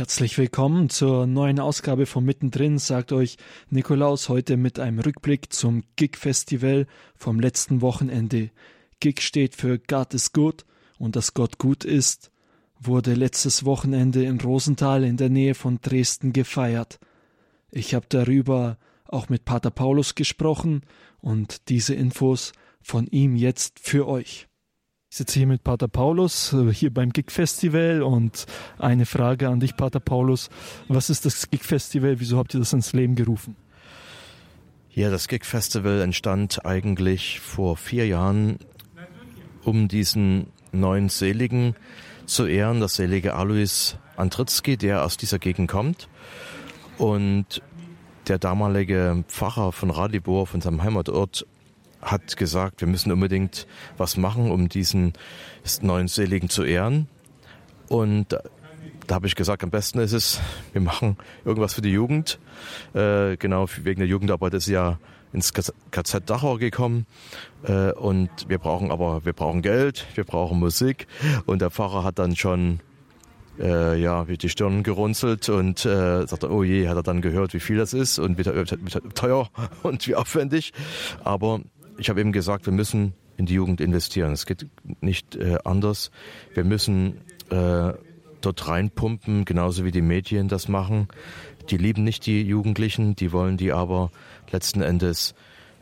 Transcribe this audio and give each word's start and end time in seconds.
Herzlich 0.00 0.38
willkommen 0.38 0.88
zur 0.88 1.26
neuen 1.26 1.60
Ausgabe 1.60 2.06
von 2.06 2.24
Mittendrin, 2.24 2.78
sagt 2.78 3.12
euch 3.12 3.36
Nikolaus 3.68 4.30
heute 4.30 4.56
mit 4.56 4.78
einem 4.78 4.98
Rückblick 4.98 5.52
zum 5.52 5.82
Gig 5.96 6.16
Festival 6.16 6.86
vom 7.14 7.38
letzten 7.38 7.82
Wochenende. 7.82 8.48
Gig 9.00 9.20
steht 9.20 9.54
für 9.54 9.78
God 9.78 10.14
is 10.14 10.32
Good 10.32 10.64
und 10.98 11.16
dass 11.16 11.34
Gott 11.34 11.58
gut 11.58 11.84
ist, 11.84 12.30
wurde 12.78 13.12
letztes 13.12 13.66
Wochenende 13.66 14.24
in 14.24 14.40
Rosenthal 14.40 15.04
in 15.04 15.18
der 15.18 15.28
Nähe 15.28 15.54
von 15.54 15.80
Dresden 15.82 16.32
gefeiert. 16.32 16.98
Ich 17.70 17.92
habe 17.92 18.06
darüber 18.08 18.78
auch 19.04 19.28
mit 19.28 19.44
Pater 19.44 19.70
Paulus 19.70 20.14
gesprochen 20.14 20.80
und 21.20 21.68
diese 21.68 21.92
Infos 21.92 22.52
von 22.80 23.06
ihm 23.06 23.36
jetzt 23.36 23.78
für 23.78 24.08
euch. 24.08 24.48
Ich 25.12 25.16
sitze 25.16 25.40
hier 25.40 25.48
mit 25.48 25.64
Pater 25.64 25.88
Paulus, 25.88 26.52
äh, 26.52 26.72
hier 26.72 26.94
beim 26.94 27.10
Gig 27.10 27.32
Festival 27.32 28.00
und 28.00 28.46
eine 28.78 29.06
Frage 29.06 29.48
an 29.48 29.58
dich, 29.58 29.76
Pater 29.76 29.98
Paulus. 29.98 30.50
Was 30.86 31.10
ist 31.10 31.24
das 31.24 31.50
Gig 31.50 31.64
Festival? 31.64 32.20
Wieso 32.20 32.38
habt 32.38 32.54
ihr 32.54 32.60
das 32.60 32.72
ins 32.72 32.92
Leben 32.92 33.16
gerufen? 33.16 33.56
Ja, 34.92 35.10
das 35.10 35.26
Gig 35.26 35.44
Festival 35.44 36.00
entstand 36.00 36.64
eigentlich 36.64 37.40
vor 37.40 37.76
vier 37.76 38.06
Jahren, 38.06 38.60
um 39.64 39.88
diesen 39.88 40.46
neuen 40.70 41.08
Seligen 41.08 41.74
zu 42.26 42.46
ehren, 42.46 42.78
das 42.78 42.94
selige 42.94 43.34
Alois 43.34 43.96
Antritzky, 44.16 44.76
der 44.76 45.04
aus 45.04 45.16
dieser 45.16 45.40
Gegend 45.40 45.68
kommt. 45.68 46.08
Und 46.98 47.62
der 48.28 48.38
damalige 48.38 49.24
Pfarrer 49.26 49.72
von 49.72 49.90
Radibor, 49.90 50.46
von 50.46 50.60
seinem 50.60 50.84
Heimatort, 50.84 51.46
hat 52.02 52.36
gesagt, 52.36 52.80
wir 52.80 52.88
müssen 52.88 53.12
unbedingt 53.12 53.66
was 53.96 54.16
machen, 54.16 54.50
um 54.50 54.68
diesen 54.68 55.12
neuen 55.82 56.08
Seligen 56.08 56.48
zu 56.48 56.64
ehren. 56.64 57.08
Und 57.88 58.36
da 59.06 59.14
habe 59.16 59.26
ich 59.26 59.34
gesagt, 59.34 59.64
am 59.64 59.70
besten 59.70 59.98
ist 59.98 60.12
es, 60.12 60.40
wir 60.72 60.80
machen 60.80 61.16
irgendwas 61.44 61.74
für 61.74 61.82
die 61.82 61.90
Jugend. 61.90 62.38
Äh, 62.94 63.36
genau, 63.36 63.66
wegen 63.82 64.00
der 64.00 64.08
Jugendarbeit 64.08 64.54
ist 64.54 64.68
ja 64.68 64.98
ins 65.32 65.52
KZ 65.52 66.28
Dachau 66.28 66.56
gekommen 66.56 67.06
äh, 67.64 67.92
und 67.92 68.30
wir 68.48 68.58
brauchen 68.58 68.90
aber, 68.90 69.24
wir 69.24 69.32
brauchen 69.32 69.62
Geld, 69.62 70.06
wir 70.14 70.24
brauchen 70.24 70.58
Musik 70.58 71.06
und 71.46 71.60
der 71.60 71.70
Pfarrer 71.70 72.04
hat 72.04 72.18
dann 72.18 72.34
schon 72.34 72.80
äh, 73.60 74.00
ja, 74.00 74.24
die 74.24 74.48
Stirn 74.48 74.82
gerunzelt 74.82 75.48
und 75.48 75.84
äh, 75.84 76.26
sagte, 76.26 76.50
oh 76.50 76.62
je, 76.62 76.88
hat 76.88 76.96
er 76.96 77.02
dann 77.02 77.20
gehört, 77.20 77.54
wie 77.54 77.60
viel 77.60 77.76
das 77.76 77.92
ist 77.92 78.18
und 78.18 78.38
wie 78.38 78.44
teuer 79.14 79.50
und 79.82 80.06
wie 80.06 80.14
aufwendig. 80.14 80.72
Aber 81.22 81.60
ich 81.98 82.08
habe 82.08 82.20
eben 82.20 82.32
gesagt, 82.32 82.66
wir 82.66 82.72
müssen 82.72 83.14
in 83.36 83.46
die 83.46 83.54
Jugend 83.54 83.80
investieren. 83.80 84.32
Es 84.32 84.46
geht 84.46 84.66
nicht 85.00 85.36
äh, 85.36 85.58
anders. 85.64 86.10
Wir 86.54 86.64
müssen 86.64 87.18
äh, 87.50 87.92
dort 88.40 88.68
reinpumpen, 88.68 89.44
genauso 89.44 89.84
wie 89.84 89.90
die 89.90 90.02
Medien 90.02 90.48
das 90.48 90.68
machen. 90.68 91.08
Die 91.70 91.76
lieben 91.76 92.04
nicht 92.04 92.26
die 92.26 92.42
Jugendlichen, 92.42 93.16
die 93.16 93.32
wollen 93.32 93.56
die 93.56 93.72
aber 93.72 94.10
letzten 94.50 94.82
Endes 94.82 95.34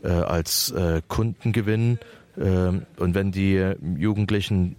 äh, 0.02 0.08
als 0.08 0.70
äh, 0.70 1.02
Kunden 1.08 1.52
gewinnen. 1.52 1.98
Äh, 2.36 2.42
und 3.00 3.14
wenn 3.14 3.32
die 3.32 3.74
Jugendlichen 3.96 4.76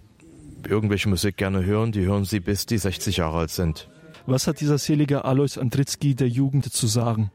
irgendwelche 0.66 1.08
Musik 1.08 1.36
gerne 1.36 1.64
hören, 1.64 1.92
die 1.92 2.04
hören 2.04 2.24
sie 2.24 2.40
bis 2.40 2.66
die 2.66 2.78
60 2.78 3.18
Jahre 3.18 3.38
alt 3.38 3.50
sind. 3.50 3.88
Was 4.26 4.46
hat 4.46 4.60
dieser 4.60 4.78
selige 4.78 5.24
Alois 5.24 5.58
Andritzky 5.58 6.14
der 6.14 6.28
Jugend 6.28 6.72
zu 6.72 6.86
sagen? 6.86 7.30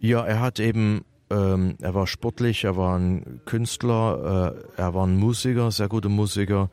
Ja, 0.00 0.24
er 0.24 0.40
hat 0.40 0.58
eben 0.58 1.04
ähm, 1.32 1.76
er 1.80 1.94
war 1.94 2.06
sportlich, 2.06 2.64
er 2.64 2.76
war 2.76 2.98
ein 2.98 3.40
Künstler, 3.46 4.54
äh, 4.76 4.80
er 4.80 4.94
war 4.94 5.06
ein 5.06 5.16
Musiker, 5.16 5.70
sehr 5.70 5.88
guter 5.88 6.10
Musiker. 6.10 6.68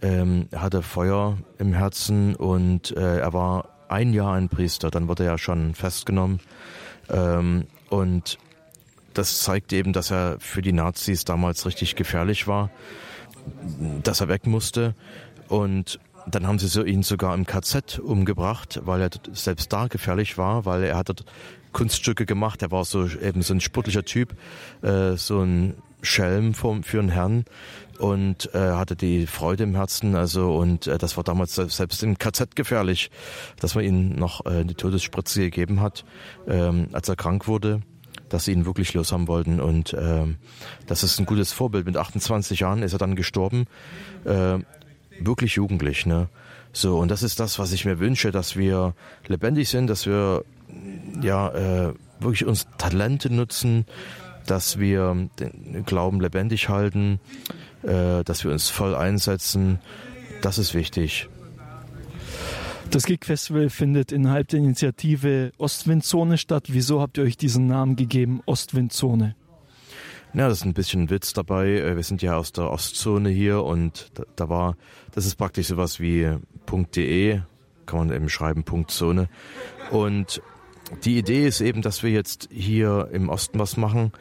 Ähm, 0.00 0.48
er 0.50 0.62
hatte 0.62 0.82
Feuer 0.82 1.38
im 1.58 1.72
Herzen 1.72 2.36
und 2.36 2.96
äh, 2.96 3.18
er 3.18 3.32
war 3.32 3.68
ein 3.88 4.12
Jahr 4.12 4.34
ein 4.34 4.48
Priester. 4.48 4.90
Dann 4.90 5.08
wurde 5.08 5.24
er 5.24 5.38
schon 5.38 5.74
festgenommen. 5.74 6.40
Ähm, 7.10 7.66
und 7.88 8.38
das 9.14 9.40
zeigt 9.40 9.72
eben, 9.72 9.92
dass 9.92 10.10
er 10.10 10.36
für 10.38 10.62
die 10.62 10.72
Nazis 10.72 11.24
damals 11.24 11.66
richtig 11.66 11.96
gefährlich 11.96 12.46
war, 12.46 12.70
dass 14.02 14.20
er 14.20 14.28
weg 14.28 14.46
musste. 14.46 14.94
Und 15.48 15.98
dann 16.30 16.46
haben 16.46 16.58
sie 16.58 16.68
so 16.68 16.82
ihn 16.82 17.02
sogar 17.02 17.34
im 17.34 17.46
KZ 17.46 17.98
umgebracht, 17.98 18.80
weil 18.84 19.00
er 19.00 19.10
selbst 19.32 19.72
da 19.72 19.86
gefährlich 19.86 20.38
war, 20.38 20.64
weil 20.64 20.84
er 20.84 20.96
hatte 20.96 21.14
Kunststücke 21.72 22.26
gemacht. 22.26 22.62
Er 22.62 22.70
war 22.70 22.84
so 22.84 23.06
eben 23.06 23.42
so 23.42 23.54
ein 23.54 23.60
sportlicher 23.60 24.04
Typ, 24.04 24.34
äh, 24.82 25.16
so 25.16 25.40
ein 25.42 25.74
Schelm 26.02 26.54
vom, 26.54 26.82
für 26.82 26.98
einen 26.98 27.08
Herrn 27.08 27.44
und 27.98 28.54
äh, 28.54 28.58
hatte 28.58 28.96
die 28.96 29.26
Freude 29.26 29.64
im 29.64 29.74
Herzen. 29.74 30.14
Also 30.14 30.56
und 30.56 30.86
äh, 30.86 30.98
das 30.98 31.16
war 31.16 31.24
damals 31.24 31.54
selbst 31.54 32.02
im 32.02 32.18
KZ 32.18 32.56
gefährlich, 32.56 33.10
dass 33.60 33.74
man 33.74 33.84
ihm 33.84 34.10
noch 34.10 34.44
äh, 34.46 34.64
die 34.64 34.74
Todesspritze 34.74 35.40
gegeben 35.40 35.80
hat, 35.80 36.04
ähm, 36.46 36.88
als 36.92 37.08
er 37.08 37.16
krank 37.16 37.46
wurde 37.46 37.82
dass 38.28 38.46
sie 38.46 38.52
ihn 38.52 38.66
wirklich 38.66 38.92
los 38.94 39.12
haben 39.12 39.28
wollten. 39.28 39.60
Und 39.60 39.92
äh, 39.92 40.24
das 40.86 41.02
ist 41.02 41.18
ein 41.18 41.26
gutes 41.26 41.52
Vorbild. 41.52 41.86
Mit 41.86 41.96
28 41.96 42.60
Jahren 42.60 42.82
ist 42.82 42.92
er 42.92 42.98
dann 42.98 43.14
gestorben. 43.14 43.66
Äh, 44.24 44.58
wirklich 45.20 45.54
jugendlich, 45.54 46.06
ne? 46.06 46.28
So, 46.72 46.98
und 46.98 47.10
das 47.10 47.22
ist 47.22 47.40
das, 47.40 47.58
was 47.58 47.72
ich 47.72 47.86
mir 47.86 47.98
wünsche, 48.00 48.30
dass 48.30 48.56
wir 48.56 48.94
lebendig 49.26 49.70
sind, 49.70 49.86
dass 49.86 50.06
wir 50.06 50.44
ja, 51.22 51.48
äh, 51.48 51.94
wirklich 52.20 52.44
uns 52.44 52.66
Talente 52.76 53.32
nutzen, 53.32 53.86
dass 54.46 54.78
wir 54.78 55.28
den 55.38 55.84
Glauben 55.86 56.20
lebendig 56.20 56.68
halten, 56.68 57.18
äh, 57.82 58.22
dass 58.24 58.44
wir 58.44 58.52
uns 58.52 58.68
voll 58.68 58.94
einsetzen. 58.94 59.78
Das 60.42 60.58
ist 60.58 60.74
wichtig. 60.74 61.28
Das 62.90 63.04
Gig 63.04 63.24
Festival 63.24 63.68
findet 63.68 64.12
innerhalb 64.12 64.48
der 64.48 64.60
Initiative 64.60 65.52
Ostwindzone 65.58 66.38
statt. 66.38 66.66
Wieso 66.68 67.00
habt 67.00 67.18
ihr 67.18 67.24
euch 67.24 67.36
diesen 67.36 67.66
Namen 67.66 67.96
gegeben, 67.96 68.42
Ostwindzone? 68.46 69.34
Ja, 70.34 70.48
das 70.48 70.58
ist 70.58 70.64
ein 70.64 70.74
bisschen 70.74 71.08
Witz 71.08 71.32
dabei. 71.32 71.68
Äh, 71.68 71.96
wir 71.96 72.02
sind 72.02 72.22
ja 72.22 72.36
aus 72.36 72.52
der 72.52 72.70
Ostzone 72.70 73.30
hier 73.30 73.62
und 73.62 74.12
da, 74.36 74.48
war, 74.48 74.76
das 75.12 75.26
ist 75.26 75.36
praktisch 75.36 75.68
sowas 75.68 76.00
wie 76.00 76.30
.de, 76.94 77.40
kann 77.86 77.98
man 77.98 78.12
eben 78.12 78.28
schreiben, 78.28 78.64
.zone. 78.88 79.28
Und 79.90 80.42
die 81.04 81.18
Idee 81.18 81.46
ist 81.46 81.60
eben, 81.60 81.82
dass 81.82 82.02
wir 82.02 82.10
jetzt 82.10 82.48
hier 82.52 83.08
im 83.12 83.28
Osten 83.28 83.58
was 83.58 83.76
machen, 83.76 84.12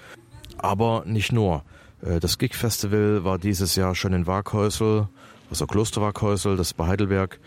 aber 0.58 1.04
nicht 1.06 1.32
nur. 1.32 1.64
Äh, 2.02 2.20
das 2.20 2.38
Gig 2.38 2.56
Festival 2.56 3.24
war 3.24 3.38
dieses 3.38 3.76
Jahr 3.76 3.96
schon 3.96 4.14
in 4.14 4.28
Waghäusel, 4.28 5.10
also 5.50 5.68
Kloster 5.68 6.02
Waghäusel, 6.02 6.56
das 6.56 6.74
bei 6.74 6.88
Heidelberg, 6.88 7.40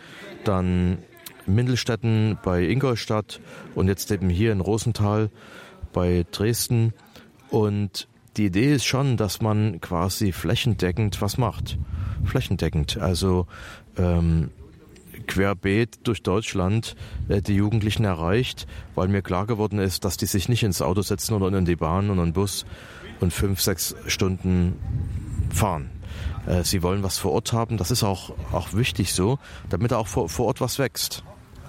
dann 0.44 0.98
Mindelstetten 1.46 2.38
bei 2.44 2.62
Ingolstadt 2.64 3.40
und 3.74 3.88
jetzt 3.88 4.10
eben 4.10 4.28
hier 4.28 4.52
in 4.52 4.60
Rosenthal 4.60 5.30
bei 5.92 6.26
Dresden. 6.30 6.92
Und 7.50 8.08
die 8.38 8.46
Idee 8.46 8.74
ist 8.74 8.84
schon, 8.84 9.16
dass 9.16 9.42
man 9.42 9.80
quasi 9.80 10.32
flächendeckend 10.32 11.20
was 11.20 11.38
macht. 11.38 11.76
Flächendeckend. 12.24 12.96
Also 12.98 13.46
ähm, 13.96 14.50
querbeet 15.26 16.00
durch 16.04 16.22
Deutschland 16.22 16.94
äh, 17.28 17.42
die 17.42 17.54
Jugendlichen 17.54 18.04
erreicht, 18.04 18.66
weil 18.94 19.08
mir 19.08 19.22
klar 19.22 19.46
geworden 19.46 19.80
ist, 19.80 20.04
dass 20.04 20.16
die 20.16 20.26
sich 20.26 20.48
nicht 20.48 20.62
ins 20.62 20.80
Auto 20.80 21.02
setzen 21.02 21.34
oder 21.34 21.56
in 21.58 21.64
die 21.64 21.76
Bahn 21.76 22.10
oder 22.10 22.22
in 22.22 22.28
den 22.28 22.32
Bus 22.32 22.64
und 23.20 23.32
fünf, 23.32 23.60
sechs 23.60 23.96
Stunden 24.06 24.76
fahren. 25.50 25.90
Äh, 26.46 26.62
sie 26.62 26.82
wollen 26.84 27.02
was 27.02 27.18
vor 27.18 27.32
Ort 27.32 27.52
haben. 27.52 27.76
Das 27.76 27.90
ist 27.90 28.04
auch, 28.04 28.30
auch 28.52 28.72
wichtig 28.72 29.14
so, 29.14 29.40
damit 29.68 29.92
auch 29.92 30.06
vor, 30.06 30.28
vor 30.28 30.46
Ort 30.46 30.60
was 30.60 30.78
wächst. 30.78 31.24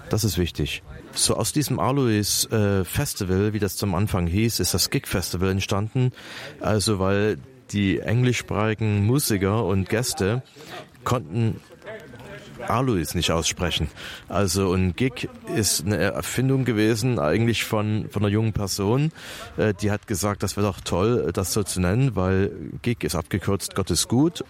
Das 0.08 0.22
ist 0.22 0.38
wichtig. 0.38 0.82
So 1.12 1.36
aus 1.36 1.52
diesem 1.52 1.78
Alois 1.78 2.46
äh, 2.50 2.84
Festival, 2.84 3.52
wie 3.52 3.58
das 3.58 3.76
zum 3.76 3.94
Anfang 3.94 4.26
hieß, 4.26 4.60
ist 4.60 4.74
das 4.74 4.90
Gig 4.90 5.06
Festival 5.06 5.50
entstanden. 5.50 6.12
Also 6.60 6.98
weil 6.98 7.38
die 7.72 7.98
englischsprachigen 7.98 9.06
Musiker 9.06 9.64
und 9.64 9.88
Gäste 9.88 10.42
konnten 11.04 11.60
Alois 12.68 13.14
nicht 13.14 13.30
aussprechen. 13.30 13.88
Also 14.28 14.72
ein 14.72 14.94
Gig 14.94 15.28
ist 15.54 15.84
eine 15.84 15.96
Erfindung 15.96 16.64
gewesen, 16.64 17.18
eigentlich 17.18 17.64
von, 17.64 18.08
von 18.10 18.22
einer 18.22 18.32
jungen 18.32 18.52
Person. 18.52 19.12
Äh, 19.56 19.74
die 19.74 19.90
hat 19.90 20.06
gesagt, 20.06 20.42
das 20.42 20.56
wäre 20.56 20.66
doch 20.66 20.80
toll, 20.80 21.30
das 21.32 21.52
so 21.52 21.62
zu 21.62 21.80
nennen, 21.80 22.16
weil 22.16 22.52
Gig 22.82 22.98
ist 23.02 23.14
abgekürzt, 23.14 23.74
Gott 23.74 23.90
ist 23.90 24.08
gut. 24.08 24.44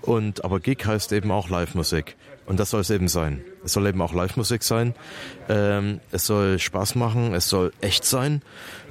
Und 0.00 0.44
aber 0.44 0.60
Gig 0.60 0.84
heißt 0.84 1.12
eben 1.12 1.30
auch 1.30 1.48
Live-Musik. 1.48 2.16
Und 2.46 2.60
das 2.60 2.70
soll 2.70 2.82
es 2.82 2.90
eben 2.90 3.08
sein. 3.08 3.42
Es 3.64 3.72
soll 3.72 3.86
eben 3.86 4.02
auch 4.02 4.12
Live-Musik 4.12 4.62
sein. 4.62 4.94
Ähm, 5.48 6.00
es 6.10 6.26
soll 6.26 6.58
Spaß 6.58 6.94
machen, 6.94 7.34
es 7.34 7.48
soll 7.48 7.72
echt 7.80 8.04
sein. 8.04 8.42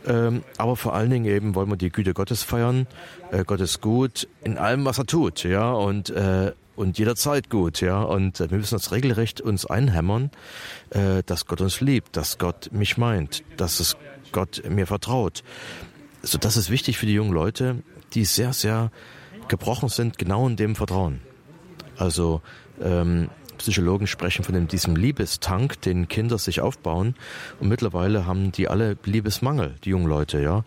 Ähm, 0.07 0.43
aber 0.57 0.75
vor 0.75 0.95
allen 0.95 1.11
Dingen 1.11 1.25
eben 1.25 1.55
wollen 1.55 1.69
wir 1.69 1.77
die 1.77 1.91
Güte 1.91 2.13
Gottes 2.13 2.43
feiern. 2.43 2.87
Äh, 3.31 3.43
Gott 3.45 3.61
ist 3.61 3.81
gut 3.81 4.27
in 4.43 4.57
allem, 4.57 4.85
was 4.85 4.97
er 4.97 5.05
tut, 5.05 5.43
ja. 5.43 5.71
Und 5.71 6.09
äh, 6.09 6.53
und 6.75 6.97
jederzeit 6.97 7.51
gut, 7.51 7.81
ja. 7.81 8.01
Und 8.01 8.39
äh, 8.39 8.49
wir 8.49 8.57
müssen 8.57 8.75
uns 8.75 8.91
regelrecht 8.91 9.41
uns 9.41 9.65
einhämmern, 9.65 10.31
äh, 10.89 11.21
dass 11.25 11.45
Gott 11.45 11.61
uns 11.61 11.81
liebt, 11.81 12.17
dass 12.17 12.37
Gott 12.39 12.69
mich 12.71 12.97
meint, 12.97 13.43
dass 13.57 13.79
es 13.79 13.95
Gott 14.31 14.63
mir 14.67 14.87
vertraut. 14.87 15.43
So, 16.23 16.37
das 16.37 16.57
ist 16.57 16.69
wichtig 16.69 16.97
für 16.97 17.05
die 17.05 17.13
jungen 17.13 17.33
Leute, 17.33 17.83
die 18.13 18.25
sehr, 18.25 18.53
sehr 18.53 18.91
gebrochen 19.47 19.89
sind, 19.89 20.17
genau 20.17 20.47
in 20.47 20.55
dem 20.55 20.75
Vertrauen. 20.75 21.21
Also 21.97 22.41
ähm, 22.81 23.29
Psychologen 23.57 24.07
sprechen 24.07 24.43
von 24.43 24.67
diesem 24.67 24.95
Liebestank, 24.95 25.81
den 25.81 26.07
Kinder 26.07 26.37
sich 26.37 26.61
aufbauen. 26.61 27.15
Und 27.59 27.69
mittlerweile 27.69 28.25
haben 28.25 28.51
die 28.51 28.67
alle 28.67 28.97
Liebesmangel, 29.05 29.75
die 29.83 29.89
jungen 29.89 30.07
Leute, 30.07 30.41
ja. 30.41 30.63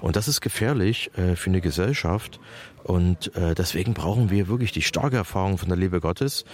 Und 0.00 0.16
das 0.16 0.28
ist 0.28 0.40
gefährlich 0.40 1.10
äh, 1.16 1.36
für 1.36 1.50
eine 1.50 1.60
Gesellschaft. 1.60 2.40
Und 2.84 3.34
äh, 3.36 3.54
deswegen 3.54 3.94
brauchen 3.94 4.30
wir 4.30 4.48
wirklich 4.48 4.72
die 4.72 4.82
starke 4.82 5.16
Erfahrung 5.16 5.58
von 5.58 5.68
der 5.68 5.78
Liebe 5.78 6.00
Gottes. 6.00 6.44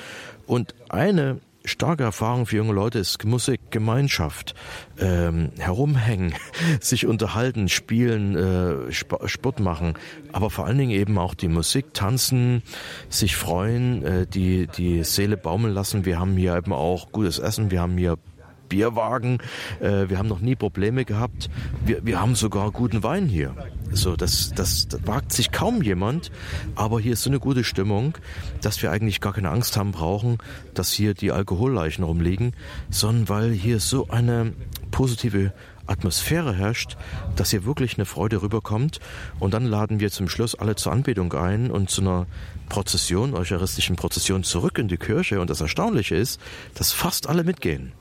Und 0.47 0.75
eine 0.89 1.41
starke 1.65 2.03
Erfahrung 2.03 2.47
für 2.47 2.57
junge 2.57 2.73
Leute 2.73 2.99
ist 2.99 3.25
Musik, 3.25 3.61
Gemeinschaft, 3.71 4.55
ähm, 4.99 5.51
herumhängen, 5.59 6.35
sich 6.81 7.07
unterhalten, 7.07 7.69
spielen, 7.69 8.37
äh, 8.37 8.93
Sport 8.93 9.61
machen, 9.61 9.95
aber 10.33 10.51
vor 10.51 10.67
allen 10.67 10.79
Dingen 10.79 10.91
eben 10.91 11.19
auch 11.19 11.35
die 11.35 11.49
Musik, 11.49 11.95
tanzen, 11.95 12.63
sich 13.09 13.37
freuen, 13.37 14.05
äh, 14.05 14.27
die 14.27 14.67
die 14.67 15.05
Seele 15.05 15.37
baumeln 15.37 15.75
lassen. 15.75 16.05
Wir 16.05 16.19
haben 16.19 16.37
hier 16.37 16.57
eben 16.57 16.73
auch 16.73 17.13
gutes 17.13 17.39
Essen, 17.39 17.71
wir 17.71 17.81
haben 17.81 17.97
hier 17.97 18.19
Bierwagen. 18.69 19.39
Äh, 19.81 20.09
wir 20.09 20.19
haben 20.19 20.29
noch 20.29 20.41
nie 20.41 20.57
Probleme 20.57 21.05
gehabt. 21.05 21.49
Wir, 21.85 22.05
wir 22.05 22.21
haben 22.21 22.35
sogar 22.35 22.71
guten 22.73 23.03
Wein 23.03 23.27
hier. 23.27 23.55
So, 23.93 24.17
das, 24.17 24.53
das, 24.55 24.89
das 24.89 25.07
wagt 25.07 25.33
sich 25.33 25.53
kaum 25.53 25.83
jemand. 25.83 26.31
Aber 26.75 27.01
hier 27.01 27.13
ist 27.13 27.23
so 27.23 27.31
eine 27.31 27.41
gute 27.41 27.65
Stimmung, 27.65 28.17
dass 28.61 28.83
wir 28.83 28.91
eigentlich 28.91 29.21
gar 29.21 29.33
keine 29.33 29.51
Angst 29.51 29.77
haben 29.77 29.93
brauchen, 29.93 30.39
dass 30.75 30.93
hier 30.93 31.15
die 31.15 31.33
Alkoholleichen 31.33 32.05
rumliegen, 32.05 32.55
sondern 32.91 33.29
weil 33.29 33.53
hier 33.53 33.81
so 33.81 34.09
eine 34.09 34.53
positive 34.91 35.53
Atmosphäre 35.87 36.55
herrscht, 36.55 36.97
dass 37.37 37.51
hier 37.51 37.65
wirklich 37.65 37.99
eine 37.99 38.07
Freude 38.07 38.43
rüberkommt. 38.43 39.01
Und 39.39 39.55
dann 39.55 39.67
laden 39.67 40.01
wir 40.01 40.11
zum 40.11 40.29
Schluss 40.29 40.55
alle 40.55 40.77
zur 40.77 40.93
Anbetung 40.93 41.33
ein 41.35 41.71
und 41.71 41.91
zu 41.91 42.01
einer 42.01 42.27
Prozession, 42.69 43.35
eucharistischen 43.35 43.97
Prozession 43.97 44.45
zurück 44.45 44.79
in 44.79 44.89
die 44.89 44.97
Kirche. 44.97 45.41
Und 45.41 45.51
das 45.51 45.61
Erstaunliche 45.61 46.17
ist, 46.17 46.41
dass 46.75 46.93
fast 46.93 47.29
alle 47.29 47.45
mitgehen. 47.45 47.93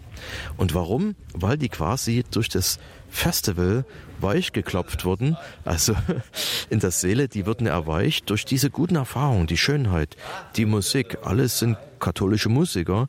Und 0.56 0.74
warum? 0.74 1.15
Weil 1.33 1.57
die 1.57 1.69
quasi 1.69 2.24
durch 2.31 2.47
das 2.47 2.79
Festival 3.13 3.86
weich 4.19 4.54
geklopft 4.54 5.06
wurden, 5.06 5.38
also 5.63 5.95
in 6.71 6.80
der 6.80 6.89
Seele, 6.89 7.27
die 7.27 7.45
wurden 7.45 7.68
erweicht 7.68 8.30
durch 8.31 8.44
diese 8.44 8.71
guten 8.71 8.95
Erfahrungen, 8.95 9.45
die 9.45 9.56
Schönheit, 9.56 10.18
die 10.56 10.65
Musik. 10.65 11.19
Alles 11.24 11.60
sind 11.60 11.77
katholische 12.00 12.50
Musiker. 12.50 13.07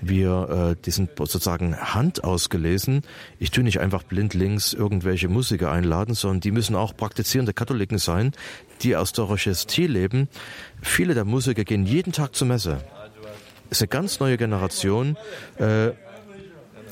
Wir, 0.00 0.72
äh, 0.72 0.82
die 0.82 0.90
sind 0.90 1.10
sozusagen 1.16 1.76
Hand 1.76 2.24
ausgelesen. 2.24 3.02
Ich 3.38 3.50
tue 3.50 3.64
nicht 3.64 3.80
einfach 3.80 4.02
blindlings 4.02 4.72
irgendwelche 4.72 5.28
Musiker 5.28 5.70
einladen, 5.70 6.14
sondern 6.14 6.40
die 6.40 6.50
müssen 6.50 6.74
auch 6.74 6.96
praktizierende 6.96 7.52
Katholiken 7.52 7.98
sein, 7.98 8.32
die 8.80 8.96
aus 8.96 9.12
der 9.12 9.28
Eucharistie 9.28 9.86
leben. 9.86 10.28
Viele 10.80 11.14
der 11.14 11.26
Musiker 11.26 11.64
gehen 11.64 11.84
jeden 11.84 12.12
Tag 12.12 12.34
zur 12.34 12.48
Messe. 12.48 12.82
Es 13.70 13.78
ist 13.78 13.82
eine 13.82 13.88
ganz 13.88 14.20
neue 14.20 14.38
Generation. 14.38 15.16
Äh, 15.58 15.90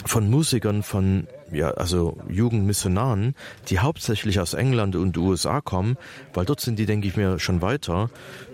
von 0.04 0.28
Musikern, 0.28 0.82
von 0.82 1.28
ja, 1.52 1.70
also 1.72 2.18
Jugendmissionaren, 2.28 3.34
die 3.68 3.78
hauptsächlich 3.78 4.40
aus 4.40 4.54
England 4.54 4.96
und 4.96 5.16
USA 5.18 5.60
kommen, 5.60 5.96
weil 6.34 6.44
dort 6.44 6.60
sind 6.60 6.78
die, 6.78 6.86
denke 6.86 7.08
ich 7.08 7.16
mir, 7.16 7.38
schon 7.38 7.62
weiter. 7.62 8.10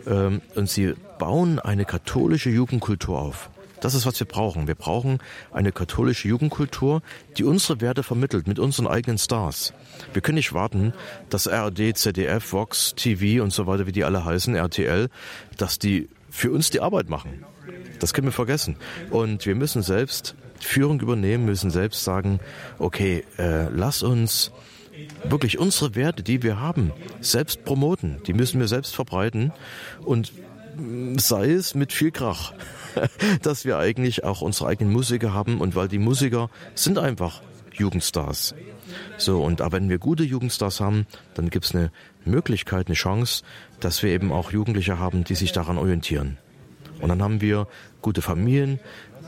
Ähm, 0.06 0.42
und 0.54 0.68
sie 0.68 0.94
bauen 1.18 1.58
eine 1.58 1.84
katholische 1.84 2.50
Jugendkultur 2.50 3.18
auf. 3.18 3.50
Das 3.80 3.94
ist, 3.94 4.06
was 4.06 4.18
wir 4.18 4.26
brauchen. 4.26 4.66
Wir 4.66 4.74
brauchen 4.74 5.18
eine 5.52 5.70
katholische 5.70 6.26
Jugendkultur, 6.26 7.00
die 7.36 7.44
unsere 7.44 7.80
Werte 7.80 8.02
vermittelt 8.02 8.48
mit 8.48 8.58
unseren 8.58 8.88
eigenen 8.88 9.18
Stars. 9.18 9.72
Wir 10.12 10.20
können 10.20 10.36
nicht 10.36 10.52
warten, 10.52 10.92
dass 11.30 11.48
RD, 11.48 11.96
ZDF, 11.96 12.52
Vox, 12.52 12.94
TV 12.96 13.42
und 13.42 13.52
so 13.52 13.66
weiter, 13.66 13.86
wie 13.86 13.92
die 13.92 14.04
alle 14.04 14.24
heißen, 14.24 14.54
RTL, 14.54 15.08
dass 15.56 15.78
die 15.78 16.08
für 16.30 16.50
uns 16.50 16.70
die 16.70 16.80
Arbeit 16.80 17.08
machen. 17.08 17.44
Das 18.00 18.14
können 18.14 18.26
wir 18.26 18.32
vergessen. 18.32 18.76
Und 19.10 19.46
wir 19.46 19.54
müssen 19.54 19.82
selbst 19.82 20.34
Führung 20.60 21.00
übernehmen, 21.00 21.44
müssen 21.44 21.70
selbst 21.70 22.04
sagen, 22.04 22.40
okay, 22.78 23.24
äh, 23.38 23.68
lass 23.70 24.02
uns 24.02 24.52
wirklich 25.24 25.58
unsere 25.58 25.94
Werte, 25.94 26.22
die 26.22 26.42
wir 26.42 26.60
haben, 26.60 26.92
selbst 27.20 27.64
promoten. 27.64 28.20
Die 28.26 28.32
müssen 28.32 28.60
wir 28.60 28.68
selbst 28.68 28.94
verbreiten 28.94 29.52
und 30.00 30.32
sei 31.16 31.50
es 31.50 31.74
mit 31.74 31.92
viel 31.92 32.10
Krach, 32.10 32.52
dass 33.42 33.64
wir 33.64 33.78
eigentlich 33.78 34.24
auch 34.24 34.40
unsere 34.40 34.68
eigenen 34.68 34.92
Musiker 34.92 35.32
haben 35.32 35.60
und 35.60 35.74
weil 35.74 35.88
die 35.88 35.98
Musiker 35.98 36.50
sind 36.74 36.98
einfach 36.98 37.42
Jugendstars. 37.72 38.54
So, 39.16 39.42
und 39.42 39.60
aber 39.60 39.76
wenn 39.76 39.88
wir 39.88 39.98
gute 39.98 40.24
Jugendstars 40.24 40.80
haben, 40.80 41.06
dann 41.34 41.50
gibt 41.50 41.66
es 41.66 41.74
eine 41.74 41.90
Möglichkeit, 42.24 42.86
eine 42.86 42.94
Chance, 42.94 43.44
dass 43.80 44.02
wir 44.02 44.10
eben 44.10 44.32
auch 44.32 44.52
Jugendliche 44.52 44.98
haben, 44.98 45.24
die 45.24 45.34
sich 45.34 45.52
daran 45.52 45.78
orientieren. 45.78 46.38
Und 47.00 47.10
dann 47.10 47.22
haben 47.22 47.40
wir 47.40 47.68
gute 48.02 48.22
Familien, 48.22 48.80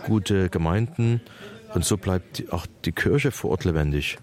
gute 0.07 0.51
Gemeinden 0.51 1.21
und 1.75 1.85
so 1.85 1.97
bleibt 1.97 2.53
auch 2.53 2.67
die 2.85 2.93
Kirche 2.93 3.31
vor 3.31 3.51
Ort 3.51 3.65
lebendig. 3.65 4.19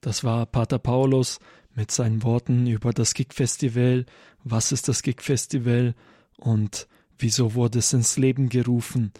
Das 0.00 0.24
war 0.24 0.46
Pater 0.46 0.78
Paulus 0.78 1.38
mit 1.74 1.90
seinen 1.90 2.22
Worten 2.22 2.66
über 2.66 2.92
das 2.92 3.14
Gig-Festival. 3.14 4.06
Was 4.42 4.72
ist 4.72 4.88
das 4.88 5.02
Gig-Festival 5.02 5.94
und 6.36 6.88
wieso 7.18 7.54
wurde 7.54 7.78
es 7.78 7.92
ins 7.92 8.18
Leben 8.18 8.48
gerufen? 8.48 9.12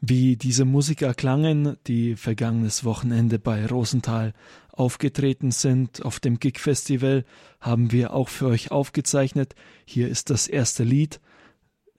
Wie 0.00 0.36
diese 0.36 0.64
Musiker 0.64 1.14
klangen, 1.14 1.76
die 1.86 2.16
vergangenes 2.16 2.84
Wochenende 2.84 3.38
bei 3.38 3.66
Rosenthal 3.66 4.32
aufgetreten 4.72 5.50
sind 5.50 6.04
auf 6.04 6.18
dem 6.18 6.38
Gig-Festival, 6.38 7.24
haben 7.60 7.92
wir 7.92 8.12
auch 8.12 8.28
für 8.28 8.46
euch 8.46 8.70
aufgezeichnet. 8.70 9.54
Hier 9.84 10.08
ist 10.08 10.30
das 10.30 10.48
erste 10.48 10.82
Lied 10.82 11.20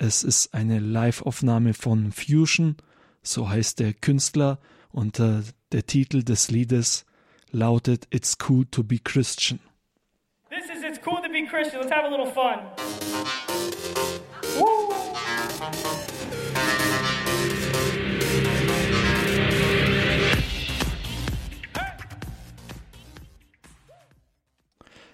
es 0.03 0.21
ist 0.23 0.53
eine 0.53 0.79
Live-Aufnahme 0.79 1.73
von 1.73 2.11
Fusion, 2.11 2.75
so 3.21 3.49
heißt 3.49 3.79
der 3.79 3.93
Künstler, 3.93 4.59
und 4.91 5.17
äh, 5.19 5.43
der 5.71 5.85
Titel 5.85 6.23
des 6.23 6.51
Liedes 6.51 7.05
lautet 7.51 8.07
It's 8.09 8.37
Cool 8.49 8.65
to 8.65 8.83
Be 8.83 8.99
Christian. 8.99 9.61
This 10.49 10.65
is 10.65 10.83
It's 10.83 10.99
Cool 11.07 11.21
to 11.21 11.29
Be 11.31 11.45
Christian. 11.45 11.81
Let's 11.81 11.93
have 11.93 12.05
a 12.05 12.09
little 12.09 12.25
fun. 12.25 12.59
Woo! 14.59 14.93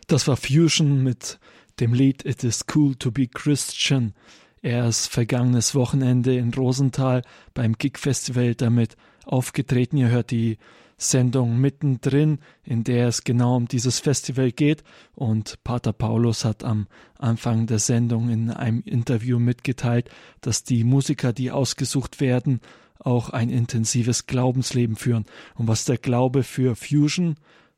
Das 0.07 0.27
war 0.27 0.35
Fusion 0.35 1.03
mit 1.03 1.39
dem 1.79 1.93
Lied 1.93 2.25
It 2.25 2.43
is 2.43 2.65
Cool 2.73 2.95
to 2.95 3.11
Be 3.11 3.27
Christian. 3.27 4.15
Er 4.61 4.87
ist 4.87 5.07
vergangenes 5.07 5.73
Wochenende 5.73 6.35
in 6.35 6.53
Rosenthal 6.53 7.21
beim 7.53 7.73
Gig 7.77 7.97
Festival 7.97 8.55
damit 8.55 8.97
aufgetreten. 9.25 9.97
Ihr 9.97 10.09
hört 10.09 10.31
die 10.31 10.57
Sendung 10.97 11.59
mittendrin, 11.59 12.39
in 12.63 12.83
der 12.83 13.07
es 13.07 13.23
genau 13.23 13.55
um 13.55 13.67
dieses 13.67 13.99
Festival 13.99 14.51
geht. 14.51 14.83
Und 15.15 15.63
Pater 15.63 15.93
Paulus 15.93 16.43
hat 16.43 16.63
am 16.63 16.87
Anfang 17.17 17.67
der 17.67 17.79
Sendung 17.79 18.29
in 18.29 18.51
einem 18.51 18.81
Interview 18.83 19.39
mitgeteilt, 19.39 20.09
dass 20.41 20.63
die 20.63 20.83
Musiker, 20.83 21.31
die 21.31 21.51
ausgesucht 21.51 22.19
werden, 22.19 22.59
auch 22.99 23.29
ein 23.29 23.49
intensives 23.49 24.27
Glaubensleben 24.27 24.97
führen. 24.97 25.25
Und 25.55 25.69
was 25.69 25.85
der 25.85 25.97
Glaube 25.97 26.43
für 26.43 26.75
Fusion 26.75 27.35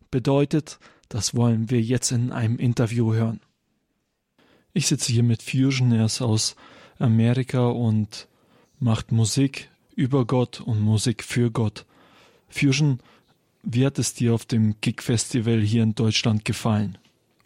bedeutet, 0.09 0.79
das 1.09 1.35
wollen 1.35 1.69
wir 1.69 1.79
jetzt 1.79 2.11
in 2.11 2.31
einem 2.31 2.57
Interview 2.57 3.13
hören. 3.13 3.39
Ich 4.73 4.87
sitze 4.87 5.11
hier 5.11 5.23
mit 5.23 5.43
Fusion, 5.43 5.91
er 5.91 6.05
ist 6.05 6.21
aus 6.21 6.55
Amerika 6.97 7.67
und 7.67 8.27
macht 8.79 9.11
Musik 9.11 9.69
über 9.95 10.25
Gott 10.25 10.61
und 10.61 10.79
Musik 10.79 11.23
für 11.23 11.51
Gott. 11.51 11.85
Fusion, 12.47 12.99
wie 13.63 13.85
hat 13.85 13.99
es 13.99 14.13
dir 14.13 14.33
auf 14.33 14.45
dem 14.45 14.75
Gig 14.79 15.01
Festival 15.01 15.59
hier 15.59 15.83
in 15.83 15.93
Deutschland 15.93 16.45
gefallen? 16.45 16.97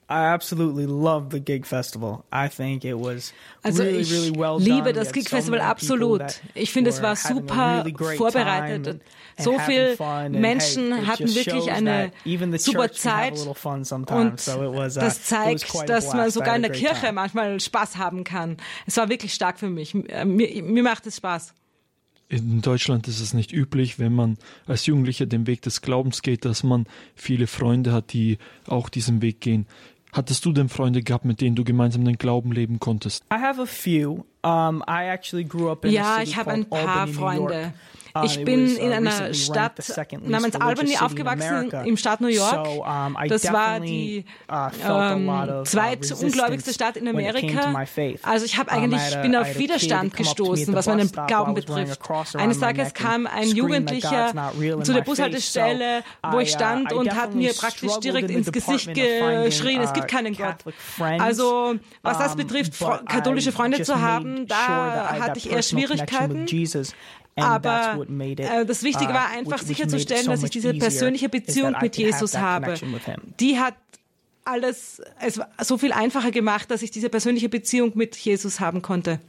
I 0.07 0.27
absolutely 0.27 0.85
love 0.85 1.27
the 1.31 1.39
Gig 1.39 1.65
Festival. 1.65 2.23
I 2.31 2.47
think 2.47 2.83
it 2.83 2.93
was 2.95 3.33
also 3.63 3.81
really, 3.81 4.01
ich 4.01 4.11
really 4.11 4.31
well 4.37 4.59
liebe 4.59 4.83
done. 4.83 4.93
das 4.93 5.09
We 5.09 5.13
Gig 5.13 5.23
so 5.29 5.35
Festival 5.35 5.59
many 5.59 5.69
absolut. 5.71 6.21
Ich 6.53 6.71
finde, 6.71 6.91
es 6.91 7.01
war 7.01 7.15
super 7.15 7.83
really 7.85 8.15
vorbereitet. 8.17 8.87
and- 8.87 9.01
So 9.37 9.51
and 9.51 9.61
viel 9.63 9.81
having 9.83 9.97
fun 9.97 10.05
and, 10.07 10.39
Menschen 10.39 10.95
hey, 10.95 11.05
hatten 11.07 11.35
wirklich 11.35 11.69
eine 11.71 12.11
super 12.57 12.89
Zeit. 12.91 13.35
little 13.35 13.53
fun 13.55 13.83
sometimes. 13.83 14.31
Und 14.31 14.39
So 14.39 14.63
it 14.71 14.77
was, 14.77 14.95
uh, 14.95 14.99
das 15.01 15.15
it 15.17 15.21
was 15.21 15.27
zeigt, 15.27 15.89
dass 15.89 16.13
man 16.13 16.29
sogar 16.31 16.55
in 16.55 16.61
der 16.61 16.71
Kirche 16.71 17.01
time. 17.01 17.13
manchmal 17.13 17.59
Spaß 17.59 17.97
haben 17.97 18.23
kann. 18.23 18.55
Es 18.85 18.95
war 18.95 19.09
wirklich 19.09 19.33
stark 19.33 19.59
für 19.59 19.69
mich. 19.69 19.93
Mir, 19.93 20.23
mir 20.63 20.83
macht 20.83 21.05
es 21.07 21.17
Spaß. 21.17 21.53
In 22.29 22.61
Deutschland 22.61 23.07
ist 23.07 23.19
es 23.19 23.33
nicht 23.33 23.51
üblich, 23.51 23.99
wenn 23.99 24.13
man 24.13 24.37
als 24.67 24.85
Jugendlicher 24.85 25.25
den 25.25 25.45
Weg 25.47 25.61
des 25.63 25.81
Glaubens 25.81 26.21
geht, 26.21 26.43
dass 26.45 26.63
man 26.63 26.85
viele 27.13 27.45
Freunde 27.45 27.91
hat, 27.93 28.13
die 28.13 28.37
auch 28.67 28.89
diesen 28.89 29.21
Weg 29.21 29.41
gehen. 29.41 29.67
Hattest 30.15 30.45
du 30.45 30.53
denn 30.53 30.69
Freunde 30.69 31.03
gehabt, 31.03 31.25
mit 31.25 31.41
denen 31.41 31.57
du 31.57 31.65
gemeinsam 31.65 32.05
den 32.05 32.17
Glauben 32.17 32.53
leben 32.53 32.79
konntest? 32.79 33.25
I 33.25 33.35
have 33.35 33.61
a 33.61 33.65
few. 33.65 34.23
Um, 34.45 34.83
I 34.87 35.05
actually 35.05 35.43
grew 35.43 35.71
up 35.71 35.83
in 35.85 35.91
Ja, 35.91 36.21
ich 36.21 36.37
habe 36.37 36.51
ein 36.51 36.69
paar 36.69 36.87
Albany, 36.87 37.13
Freunde. 37.13 37.73
Uh, 38.15 38.23
Ich 38.23 38.45
bin 38.45 38.73
uh, 38.73 38.79
in 38.79 38.93
einer 38.93 39.33
Stadt 39.33 39.73
namens 40.21 40.55
Albany 40.55 40.97
aufgewachsen, 40.97 41.69
im 41.83 41.97
Staat 41.97 42.21
New 42.21 42.29
York. 42.29 42.65
Das 43.27 43.51
war 43.51 43.81
die 43.81 44.23
uh, 44.49 44.69
ähm, 44.87 45.65
zweitunglläubigste 45.65 46.73
Stadt 46.73 46.95
in 46.95 47.09
Amerika. 47.09 47.73
Also 48.23 48.45
ich 48.45 48.57
habe 48.57 48.71
eigentlich, 48.71 49.01
bin 49.21 49.35
auf 49.35 49.57
Widerstand 49.57 50.15
gestoßen, 50.15 50.67
the 50.67 50.73
was 50.73 50.87
meinen 50.87 51.11
Glauben 51.27 51.55
betrifft. 51.55 51.99
Eines 52.35 52.59
Tages 52.59 52.93
kam 52.93 53.27
ein 53.27 53.49
Jugendlicher 53.49 54.31
zu 54.83 54.93
der 54.93 55.01
Bushaltestelle, 55.01 56.03
wo 56.31 56.39
ich 56.39 56.51
stand 56.51 56.93
und 56.93 57.13
hat 57.13 57.35
mir 57.35 57.53
praktisch 57.53 57.99
direkt 57.99 58.31
ins 58.31 58.49
Gesicht 58.49 58.93
geschrien, 58.93 59.81
es 59.81 59.91
gibt 59.91 60.07
keinen 60.07 60.37
Gott. 60.37 60.63
Also 61.19 61.75
was 62.01 62.17
das 62.17 62.37
betrifft, 62.37 62.81
katholische 63.07 63.51
Freunde 63.51 63.81
zu 63.81 63.99
haben, 63.99 64.34
da 64.47 65.19
hatte 65.19 65.39
ich 65.39 65.51
eher 65.51 65.63
Schwierigkeiten. 65.63 66.45
Aber 67.37 68.05
äh, 68.07 68.65
das 68.65 68.83
Wichtige 68.83 69.11
uh, 69.11 69.13
war 69.13 69.29
einfach 69.29 69.61
sicherzustellen, 69.61 70.25
dass 70.25 70.43
ich 70.43 70.51
diese 70.51 70.73
persönliche 70.73 71.27
Beziehung 71.27 71.75
mit 71.81 71.97
Jesus 71.97 72.37
habe. 72.37 72.75
Die 73.39 73.59
hat 73.59 73.75
alles, 74.45 75.01
es 75.19 75.37
war 75.37 75.49
so 75.61 75.77
viel 75.77 75.91
einfacher 75.91 76.31
gemacht, 76.31 76.71
dass 76.71 76.81
ich 76.81 76.91
diese 76.91 77.09
persönliche 77.09 77.49
Beziehung 77.49 77.91
mit 77.95 78.15
Jesus 78.15 78.59
haben 78.59 78.81
konnte. 78.81 79.19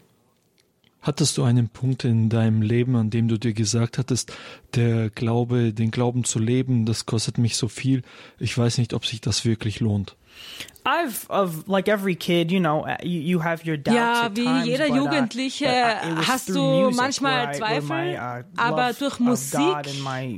Hattest 1.01 1.39
du 1.39 1.45
einen 1.45 1.69
Punkt 1.69 2.05
in 2.05 2.29
deinem 2.29 2.63
Leben, 2.63 2.97
an 2.97 3.11
dem 3.11 3.29
du 3.29 3.39
dir 3.39 3.53
gesagt 3.53 3.99
hattest, 3.99 4.33
der 4.75 5.09
Glaube, 5.11 5.73
den 5.73 5.91
Glauben 5.91 6.25
zu 6.25 6.39
leben, 6.39 6.85
das 6.85 7.07
kostet 7.07 7.39
mich 7.39 7.57
so 7.57 7.69
viel, 7.69 8.03
ich 8.39 8.57
weiß 8.57 8.79
nicht, 8.79 8.93
ob 8.93 9.07
sich 9.07 9.21
das 9.21 9.45
wirklich 9.45 9.81
lohnt. 9.81 10.17
I've 10.87 11.29
of 11.29 11.69
like 11.69 11.89
every 11.89 12.15
kid, 12.15 12.53
you 12.53 12.61
know, 12.61 12.87
uh, 12.87 12.97
you, 13.03 13.21
you 13.21 13.39
have 13.41 13.67
your 13.67 13.77
doubts 13.77 13.97
Ja, 13.97 14.31
wie 14.33 14.45
times, 14.45 14.67
jeder 14.67 14.87
but, 14.87 14.93
uh, 14.93 14.97
Jugendliche 14.97 15.67
but, 15.67 16.19
uh, 16.19 16.23
hast 16.23 16.49
du 16.49 16.63
music 16.63 16.97
manchmal 16.97 17.55
Zweifel, 17.57 17.89
my, 17.89 18.17
uh, 18.17 18.43
aber 18.57 18.93
durch 18.93 19.19
Musik 19.19 19.61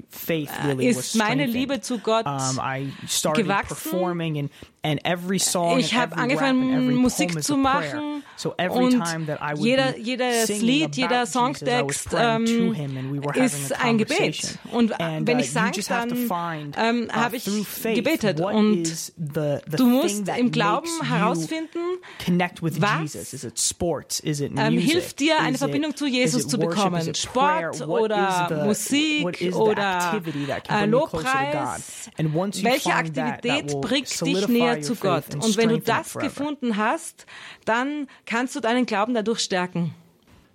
faith 0.09 0.51
really 0.65 0.89
ist 0.89 1.17
meine. 1.17 1.45
Liebe 1.45 1.83
zu 1.83 1.99
Gott 1.99 2.25
um, 2.25 2.59
I 2.59 2.93
started 3.07 3.45
gewachsen. 3.45 3.69
performing 3.69 4.39
and 4.39 4.51
and 4.83 5.01
every 5.05 5.39
song 5.39 5.79
Ich 5.79 5.95
habe 5.95 6.17
angefangen, 6.17 6.95
Musik 6.95 7.43
zu 7.43 7.57
machen 7.57 8.23
So 8.39 8.55
und 8.57 8.93
time 8.93 9.27
that 9.27 9.41
I 9.41 9.55
would 9.55 9.67
jeder, 9.67 9.99
jedes 9.99 10.63
Lied, 10.63 10.95
jeder 10.97 11.27
Songtext 11.27 12.11
ähm, 12.17 12.73
him 12.73 12.97
and 12.97 13.13
we 13.13 13.19
were 13.19 13.33
having 13.33 13.43
ist 13.43 13.73
a 13.73 13.81
ein 13.83 13.99
Gebet. 13.99 14.59
Und 14.71 14.93
And, 15.01 15.27
wenn 15.27 15.39
uh, 15.39 15.41
ich 15.41 15.51
sang, 15.51 15.73
dann 15.89 16.73
ähm, 16.77 17.09
habe 17.11 17.37
ich 17.37 17.45
gebetet. 17.83 18.41
Und 18.41 18.87
the, 18.87 19.59
the 19.69 19.77
du 19.77 19.88
musst 19.89 20.29
im 20.29 20.51
Glauben 20.51 20.89
herausfinden, 21.03 21.79
connect 22.25 22.63
with 22.63 22.81
was, 22.81 23.15
Jesus? 23.15 23.33
Is 23.33 23.45
it 23.45 23.59
sports? 23.59 24.21
Is 24.21 24.41
it 24.41 24.53
ähm, 24.57 24.75
music? 24.75 24.93
hilft 24.93 25.21
dir, 25.21 25.39
eine 25.39 25.51
Is 25.51 25.55
it- 25.55 25.59
Verbindung 25.59 25.97
zu 25.97 26.07
Jesus 26.07 26.47
zu 26.47 26.59
bekommen. 26.59 27.15
Sport 27.15 27.87
oder 27.87 28.65
Musik 28.65 29.55
oder 29.55 30.21
äh? 30.69 30.87
Lobpreis. 30.87 32.11
Welche 32.17 32.91
find 32.91 33.15
that, 33.15 33.43
that 33.43 33.51
Aktivität 33.51 33.81
bringt 33.81 34.27
dich 34.27 34.49
näher 34.49 34.83
zu 34.83 34.95
Gott? 34.97 35.35
Und 35.35 35.57
wenn 35.57 35.69
du 35.69 35.79
das 35.79 36.15
gefunden 36.15 36.77
hast, 36.77 37.27
dann 37.65 38.07
kannst 38.27 38.57
du 38.57 38.61
deinen 38.61 38.87
Glauben 38.87 39.15
dadurch 39.15 39.41
stärken. 39.41 39.95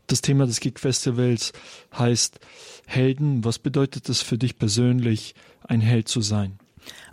Das 0.08 0.22
Thema 0.22 0.46
des 0.46 0.60
Gig 0.60 0.80
Festivals 0.80 1.54
heißt 1.98 2.40
Helden. 2.86 3.44
Was 3.46 3.60
bedeutet 3.60 4.10
es 4.10 4.22
für 4.22 4.38
dich 4.38 4.58
persönlich, 4.58 5.34
ein 5.64 5.82
Held 5.82 6.08
zu 6.08 6.22
sein? 6.22 6.60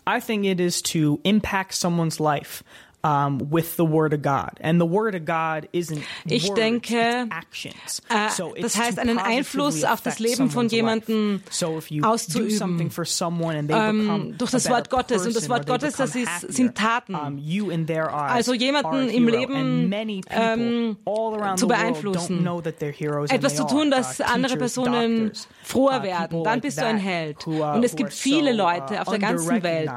I 0.06 0.20
think 0.20 0.44
it 0.44 0.60
is 0.60 0.82
to 0.82 1.20
impact 1.24 1.74
someone's 1.74 2.20
life 2.20 2.62
um, 3.02 3.40
with 3.50 3.76
the 3.76 3.82
Word 3.88 4.12
of 4.12 4.22
God. 4.22 4.50
And 4.62 4.80
the 4.80 4.86
Word 4.86 5.14
of 5.14 5.24
God 5.24 5.68
isn't 5.72 6.02
Ich 6.26 6.48
words, 6.48 6.60
denke, 6.60 7.26
actions. 7.30 8.02
äh, 8.08 8.28
so 8.30 8.54
das 8.60 8.76
heißt, 8.78 8.98
einen 8.98 9.18
Einfluss 9.18 9.84
auf 9.84 10.00
das 10.02 10.18
Leben 10.18 10.50
von 10.50 10.68
jemandem 10.68 11.42
so 11.50 11.78
if 11.78 11.90
you 11.90 12.02
do 12.02 12.08
auszuüben. 12.08 12.50
something 12.50 12.90
for 12.90 13.04
someone 13.04 13.58
and 13.58 13.68
they 13.70 13.76
Ähm, 13.78 13.98
become 14.00 14.32
durch 14.34 14.50
das 14.50 14.68
Wort 14.68 14.90
Gottes. 14.90 15.26
Und 15.26 15.34
das 15.34 15.48
Wort 15.48 15.66
Gottes, 15.66 15.96
das 15.96 16.14
ist- 16.14 16.52
sind 16.52 16.74
Taten. 16.76 17.14
um, 17.14 17.38
you 17.38 17.70
in 17.70 17.86
their 17.86 18.08
eyes 18.10 18.32
Also 18.32 18.54
jemanden 18.54 19.08
im. 19.08 19.28
Leben, 19.28 19.54
and 19.54 19.88
many 19.90 20.20
people 20.20 20.36
ähm, 20.42 20.96
all 21.06 21.40
around 21.40 21.58
zu 21.58 21.68
beeinflussen. 21.68 22.44
Etwas 23.30 23.56
zu 23.56 23.66
tun, 23.66 23.92
are. 23.92 24.02
dass 24.02 24.20
Uh, 24.20 24.24
andere 24.24 24.56
Personen 24.56 25.24
doctors, 25.26 25.48
froher 25.62 26.00
uh, 26.00 26.02
werden. 26.02 26.44
Dann 26.44 26.60
bist 26.60 26.78
du 26.80 26.84
ein 26.84 26.98
Held. 26.98 27.46
uh, 27.46 27.62
Und 27.62 27.84
es 27.84 27.94
gibt 27.96 28.12
viele 28.12 28.52
Leute 28.52 28.94
uh, 28.94 28.98
auf 28.98 29.08
der 29.08 29.18
ganzen 29.18 29.62
Welt, 29.62 29.90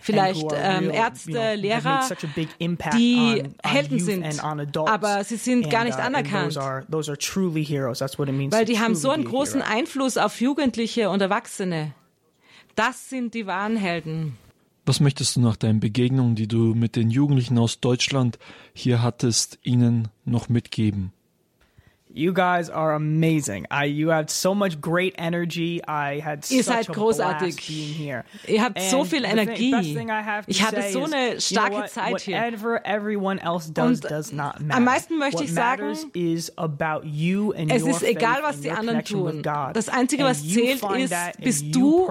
vielleicht 0.00 0.46
ähm, 0.54 0.90
Ärzte, 0.90 1.54
Lehrer, 1.56 2.02
die 2.58 3.40
on- 3.42 3.46
on 3.46 3.54
Helden 3.70 3.98
youth 3.98 4.06
sind, 4.06 4.24
and 4.24 4.44
on 4.44 4.60
adults. 4.60 4.90
aber 4.90 5.24
sie 5.24 5.36
sind 5.36 5.70
gar 5.70 5.84
nicht 5.84 5.98
uh, 5.98 6.02
anerkannt. 6.02 6.54
Those 6.54 6.60
are, 6.62 6.86
those 6.90 7.10
are 7.10 7.18
truly 7.18 7.64
heroes. 7.64 7.98
That's 7.98 8.18
what 8.18 8.28
it 8.28 8.34
means 8.34 8.52
Weil 8.54 8.64
die 8.64 8.78
haben 8.78 8.94
so 8.94 9.10
einen 9.10 9.24
großen 9.24 9.62
hero. 9.62 9.72
Einfluss 9.78 10.16
auf 10.16 10.40
Jugendliche 10.40 11.10
und 11.10 11.20
Erwachsene. 11.22 11.92
Das 12.74 13.08
sind 13.08 13.34
die 13.34 13.46
wahren 13.46 13.76
Helden. 13.76 14.36
Was 14.84 15.00
möchtest 15.00 15.34
du 15.36 15.40
nach 15.40 15.56
deinen 15.56 15.80
Begegnungen, 15.80 16.36
die 16.36 16.46
du 16.46 16.74
mit 16.74 16.94
den 16.94 17.10
Jugendlichen 17.10 17.58
aus 17.58 17.80
Deutschland 17.80 18.38
hier 18.72 19.02
hattest, 19.02 19.58
ihnen 19.62 20.08
noch 20.24 20.48
mitgeben? 20.48 21.12
You 22.18 22.32
guys 22.32 22.70
are 22.70 22.94
amazing. 22.94 23.66
I, 23.70 23.84
you 23.84 24.08
had 24.08 24.30
so 24.30 24.54
much 24.54 24.80
great 24.80 25.14
energy. 25.18 25.82
I 25.86 26.18
had 26.24 26.50
Ihr 26.50 26.62
such 26.62 26.86
seid 26.86 26.88
a 26.88 26.92
großartig. 26.94 27.38
blast 27.40 27.68
being 27.68 27.92
here. 27.92 28.24
Ihr 28.48 28.62
habt 28.62 28.80
so 28.80 29.00
And 29.00 29.08
viel 29.10 29.20
the 29.20 29.28
thing- 29.28 29.38
Energie. 29.38 29.94
thing 29.94 30.08
I 30.08 30.22
have 30.22 30.46
to 30.46 30.50
Ich 30.50 30.62
hatte 30.62 30.80
so 30.90 31.04
is, 31.04 31.12
eine 31.12 31.24
you 31.26 31.30
know 31.32 31.38
starke 31.40 31.72
what? 31.74 31.90
Zeit 31.90 32.20
hier. 32.22 32.36
Whatever 32.38 32.80
everyone 32.86 33.38
else 33.38 33.70
does 33.70 34.00
does 34.00 34.32
not 34.32 34.56
am 34.56 34.66
matter. 34.68 34.80
meisten 34.80 35.18
möchte 35.18 35.40
What 35.40 35.44
ich 35.44 35.52
sagen, 35.52 35.82
matters 35.88 36.06
is 36.14 36.50
about 36.56 37.04
you 37.04 37.52
and 37.52 37.70
Es 37.70 37.82
your 37.82 37.90
ist 37.90 38.02
egal, 38.02 38.38
was 38.42 38.62
die 38.62 38.70
anderen 38.70 39.04
tun. 39.04 39.42
Das 39.74 39.90
Einzige, 39.90 40.24
was 40.24 40.42
you 40.42 40.54
zählt, 40.54 40.82
ist, 40.96 41.14
bist 41.38 41.74
du, 41.74 42.08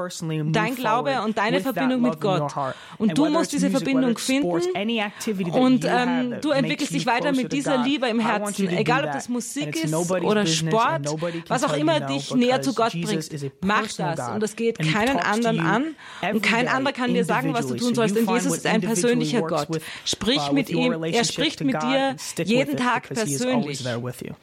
dein 0.52 0.76
Glaube 0.76 1.20
und 1.24 1.36
deine 1.40 1.62
Verbindung 1.62 2.04
mit 2.04 2.22
Gott. 2.22 2.54
Und 3.00 3.18
du 3.18 3.28
musst 3.32 3.54
diese 3.54 3.72
Verbindung 3.72 4.20
finden 4.20 4.52
und 4.52 5.84
ähm, 5.84 6.36
du 6.42 6.52
entwickelst 6.52 6.94
dich 6.94 7.08
weiter 7.08 7.32
mit 7.32 7.52
dieser 7.52 7.78
Liebe 7.80 8.08
im 8.08 8.20
Herzen, 8.20 8.70
egal 8.70 9.06
ob 9.06 9.12
das 9.12 9.30
Musik 9.30 9.76
ist 9.84 9.95
oder 9.96 10.46
Sport, 10.46 11.08
was 11.48 11.64
auch 11.64 11.75
immer 11.75 12.00
dich 12.00 12.34
näher 12.34 12.62
zu 12.62 12.74
Gott 12.74 12.92
bringt. 12.92 13.30
Mach 13.62 13.88
das 13.88 14.18
God 14.18 14.36
und 14.36 14.44
es 14.44 14.56
geht 14.56 14.80
keinen 14.80 15.18
anderen 15.18 15.60
an 15.60 15.96
und 16.32 16.42
kein 16.42 16.68
anderer 16.68 16.94
kann 16.94 17.14
dir 17.14 17.25
sagen, 17.25 17.54
was 17.54 17.68
du 17.68 17.75
tun 17.75 17.90
So 17.90 17.96
sollst, 17.96 18.16
denn 18.16 18.28
Jesus 18.28 18.58
ist 18.58 18.66
ein 18.66 18.82
persönlicher 18.82 19.42
Gott. 19.42 19.70
with, 19.70 19.82
Sprich 20.06 20.50
uh, 20.50 20.54
mit 20.54 20.70
ihm, 20.70 20.92
er 20.94 21.02
relationship 21.02 21.34
spricht 21.34 21.64
mit 21.64 21.82
dir 21.82 22.16
jeden 22.44 22.78
Tag 22.78 23.10
because 23.10 23.25
he 23.25 23.34
is 23.36 23.42
always 23.42 23.82
persönlich. 23.82 23.84
there 23.84 24.04
with 24.04 24.22
you. 24.22 24.34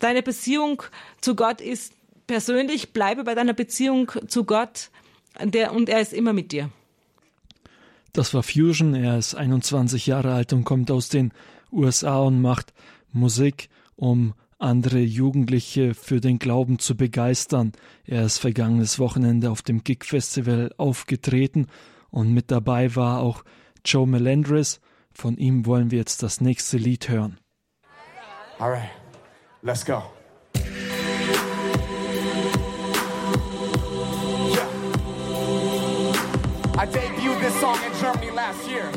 Deine 0.00 0.22
Beziehung 0.22 0.82
zu 1.20 1.34
Gott 1.34 1.60
ist 1.60 1.92
persönlich, 2.26 2.92
bleibe 2.92 3.24
bei 3.24 3.34
deiner 3.34 3.52
Beziehung 3.54 4.10
zu 4.28 4.44
Gott 4.44 4.90
der, 5.42 5.72
und 5.72 5.88
er 5.88 6.00
ist 6.00 6.12
immer 6.12 6.32
mit 6.32 6.52
dir. 6.52 6.70
Das 8.12 8.34
war 8.34 8.42
Fusion, 8.42 8.94
er 8.94 9.18
ist 9.18 9.34
21 9.34 10.06
Jahre 10.06 10.34
alt 10.34 10.52
und 10.52 10.64
kommt 10.64 10.90
aus 10.90 11.08
den 11.08 11.32
USA 11.72 12.18
und 12.18 12.42
macht 12.42 12.74
Musik, 13.12 13.68
um 13.96 14.34
andere 14.62 15.00
Jugendliche 15.00 15.94
für 15.94 16.20
den 16.20 16.38
Glauben 16.38 16.78
zu 16.78 16.96
begeistern. 16.96 17.72
Er 18.04 18.24
ist 18.24 18.38
vergangenes 18.38 18.98
Wochenende 18.98 19.50
auf 19.50 19.62
dem 19.62 19.84
Gig 19.84 20.04
Festival 20.04 20.72
aufgetreten 20.78 21.66
und 22.10 22.32
mit 22.32 22.50
dabei 22.50 22.94
war 22.94 23.20
auch 23.20 23.44
Joe 23.84 24.06
Melendres. 24.06 24.80
Von 25.12 25.36
ihm 25.36 25.66
wollen 25.66 25.90
wir 25.90 25.98
jetzt 25.98 26.22
das 26.22 26.40
nächste 26.40 26.78
Lied 26.78 27.08
hören. 27.08 27.38
All 28.58 28.70
right, 28.70 28.90
let's 29.62 29.84
go. 29.84 30.02
I 36.82 36.86
debuted 36.86 37.40
this 37.40 37.60
song 37.60 37.78
in 37.86 37.92
Germany 38.00 38.30
last 38.30 38.68
year, 38.68 38.90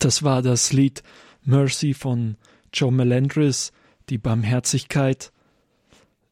Das 0.00 0.22
war 0.22 0.40
das 0.40 0.72
Lied 0.72 1.02
Mercy 1.44 1.92
von 1.92 2.36
Joe 2.72 2.90
Melendres, 2.90 3.70
die 4.08 4.16
Barmherzigkeit. 4.16 5.30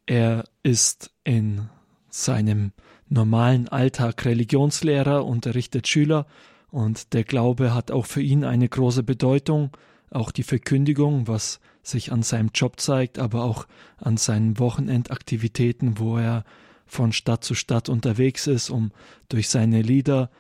Er 0.06 0.44
ist 0.62 1.10
in 1.22 1.68
seinem 2.08 2.72
normalen 3.10 3.68
Alltag 3.68 4.24
Religionslehrer, 4.24 5.26
unterrichtet 5.26 5.86
Schüler 5.86 6.26
und 6.70 7.12
der 7.12 7.24
Glaube 7.24 7.74
hat 7.74 7.90
auch 7.90 8.06
für 8.06 8.22
ihn 8.22 8.42
eine 8.42 8.70
große 8.70 9.02
Bedeutung, 9.02 9.76
auch 10.10 10.30
die 10.30 10.44
Verkündigung, 10.44 11.28
was 11.28 11.60
sich 11.82 12.10
an 12.10 12.22
seinem 12.22 12.48
Job 12.54 12.80
zeigt, 12.80 13.18
aber 13.18 13.44
auch 13.44 13.66
an 13.98 14.16
seinen 14.16 14.58
Wochenendaktivitäten, 14.58 15.98
wo 15.98 16.16
er 16.16 16.44
von 16.86 17.12
Stadt 17.12 17.44
zu 17.44 17.54
Stadt 17.54 17.90
unterwegs 17.90 18.46
ist, 18.46 18.70
um 18.70 18.92
durch 19.28 19.50
seine 19.50 19.82
Lieder 19.82 20.30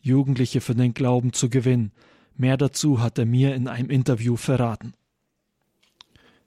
Jugendliche 0.00 0.62
für 0.62 0.74
den 0.74 0.94
Glauben 0.94 1.34
zu 1.34 1.50
gewinnen. 1.50 1.92
Mehr 2.38 2.56
dazu 2.56 3.02
hat 3.02 3.18
er 3.18 3.26
mir 3.26 3.54
in 3.56 3.66
einem 3.66 3.90
Interview 3.90 4.36
verraten. 4.36 4.94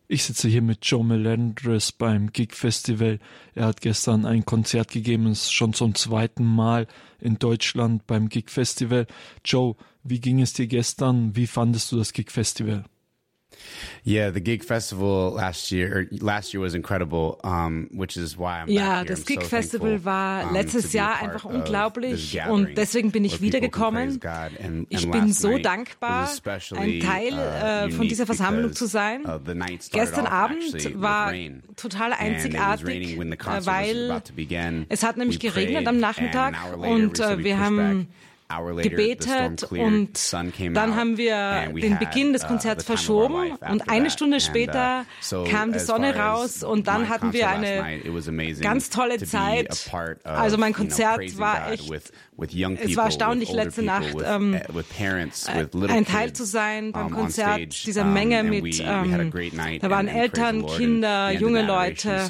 Ich 0.07 0.23
sitze 0.23 0.47
hier 0.47 0.61
mit 0.61 0.85
Joe 0.85 1.03
Melendres 1.05 1.91
beim 1.91 2.31
Gig 2.31 2.53
Festival. 2.53 3.19
Er 3.55 3.65
hat 3.67 3.81
gestern 3.81 4.25
ein 4.25 4.45
Konzert 4.45 4.91
gegeben, 4.91 5.27
ist 5.27 5.53
schon 5.53 5.73
zum 5.73 5.93
zweiten 5.95 6.45
Mal 6.45 6.87
in 7.19 7.39
Deutschland 7.39 8.07
beim 8.07 8.29
Gig 8.29 8.49
Festival. 8.49 9.05
Joe, 9.45 9.75
wie 10.03 10.19
ging 10.19 10.41
es 10.41 10.53
dir 10.53 10.67
gestern? 10.67 11.35
Wie 11.35 11.47
fandest 11.47 11.91
du 11.91 11.97
das 11.97 12.13
Gig 12.13 12.31
Festival? 12.31 12.85
Yeah, 14.03 14.31
the 14.31 14.41
Gig 14.41 14.63
Festival 14.63 15.33
last 15.35 15.71
year 15.71 16.07
last 16.11 16.53
year 16.53 16.61
was 16.61 16.73
incredible, 16.73 17.39
um, 17.43 17.87
which 17.91 18.17
is 18.17 18.37
why 18.37 18.61
I'm 18.61 18.69
Ja, 18.69 19.03
das 19.03 19.25
Gig 19.25 19.41
so 19.41 19.47
Festival 19.47 20.03
war 20.03 20.51
letztes 20.51 20.85
um, 20.85 20.91
Jahr 20.91 21.21
einfach 21.21 21.45
unglaublich 21.45 22.39
und 22.49 22.77
deswegen 22.77 23.11
bin 23.11 23.25
ich 23.25 23.41
wiedergekommen. 23.41 24.19
And, 24.23 24.87
ich 24.89 25.09
bin 25.09 25.31
so 25.33 25.57
dankbar, 25.57 26.29
ein 26.75 26.99
Teil 26.99 27.33
uh, 27.33 27.87
äh, 27.87 27.91
von 27.91 28.07
dieser 28.07 28.25
Versammlung 28.25 28.73
zu 28.73 28.87
sein. 28.87 29.23
Gestern 29.91 30.25
Abend 30.25 31.01
war 31.01 31.33
total 31.75 32.13
einzigartig, 32.13 33.17
äh, 33.17 33.65
weil 33.65 34.21
es 34.89 35.03
hat 35.03 35.17
nämlich 35.17 35.39
geregnet 35.39 35.87
am 35.87 35.97
Nachmittag 35.97 36.55
und 36.77 37.19
uh, 37.19 37.37
wir 37.37 37.59
haben 37.59 38.07
gebetet 38.81 39.63
und 39.71 40.33
dann 40.73 40.95
haben 40.95 41.17
wir 41.17 41.71
den 41.73 41.99
Beginn 41.99 42.33
des 42.33 42.45
Konzerts 42.47 42.83
verschoben 42.83 43.53
und 43.69 43.89
eine 43.89 44.09
Stunde 44.09 44.39
später 44.39 45.05
kam 45.49 45.73
die 45.73 45.79
Sonne 45.79 46.15
raus 46.15 46.63
und 46.63 46.87
dann 46.87 47.09
hatten 47.09 47.33
wir 47.33 47.49
eine 47.49 48.01
ganz 48.61 48.89
tolle 48.89 49.17
Zeit. 49.19 49.89
Also 50.23 50.57
mein 50.57 50.73
Konzert 50.73 51.37
war 51.37 51.71
echt, 51.71 51.91
es 51.91 52.97
war 52.97 53.05
erstaunlich 53.05 53.51
letzte 53.51 53.83
Nacht, 53.83 54.15
ähm, 54.25 54.55
äh, 54.55 55.87
ein 55.87 56.05
Teil 56.05 56.33
zu 56.33 56.45
sein 56.45 56.91
beim 56.91 57.11
Konzert 57.11 57.85
dieser 57.85 58.03
Menge 58.03 58.43
mit, 58.43 58.79
ähm, 58.79 59.31
da 59.79 59.89
waren 59.89 60.07
Eltern, 60.07 60.65
Kinder, 60.65 61.31
junge 61.31 61.65
Leute 61.65 62.27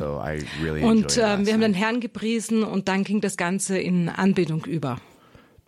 und 0.81 1.17
ähm, 1.17 1.45
wir 1.45 1.53
haben 1.53 1.61
den 1.61 1.73
Herrn 1.73 1.99
gepriesen 1.99 2.63
und 2.63 2.87
dann 2.87 3.03
ging 3.03 3.21
das 3.21 3.37
Ganze 3.37 3.77
in 3.77 4.09
Anbetung 4.09 4.65
über. 4.65 4.97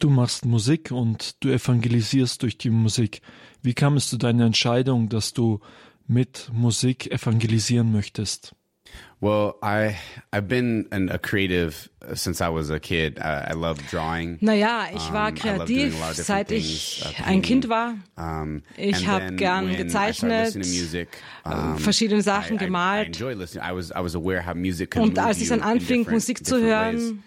Du 0.03 0.09
machst 0.09 0.43
Musik 0.43 0.91
und 0.91 1.41
du 1.41 1.49
evangelisierst 1.49 2.43
durch 2.43 2.57
die 2.57 2.69
Musik. 2.69 3.21
Wie 3.61 3.73
kam 3.73 3.95
es 3.95 4.09
zu 4.09 4.17
deiner 4.17 4.45
Entscheidung, 4.45 5.07
dass 5.07 5.31
du 5.31 5.61
mit 6.07 6.49
Musik 6.51 7.09
evangelisieren 7.09 7.89
möchtest? 7.89 8.53
Well, 9.21 9.53
I 9.63 9.95
I've 10.33 10.49
been 10.49 10.87
an, 10.91 11.09
a 11.09 11.17
creative 11.17 11.89
uh, 12.01 12.15
since 12.15 12.41
I 12.43 12.49
was 12.49 12.69
a 12.69 12.79
kid. 12.79 13.17
I, 13.17 13.51
I 13.51 13.53
love 13.53 13.79
drawing. 13.89 14.39
Naja, 14.41 14.87
ich 14.93 15.13
war 15.13 15.29
um, 15.29 15.35
kreativ, 15.35 15.95
seit 16.11 16.51
ich 16.51 17.01
things, 17.01 17.25
ein 17.25 17.41
Kind 17.41 17.69
war. 17.69 17.95
Um, 18.17 18.63
ich 18.75 19.07
habe 19.07 19.33
gern 19.35 19.73
gezeichnet, 19.73 20.53
music, 20.57 21.07
äh, 21.45 21.49
um, 21.49 21.77
verschiedene 21.77 22.21
Sachen 22.21 22.57
gemalt. 22.57 23.21
Und 23.21 25.17
als 25.17 25.41
ich 25.41 25.47
dann 25.47 25.61
anfing, 25.61 26.05
Musik 26.11 26.45
zu 26.45 26.59
hören, 26.61 27.23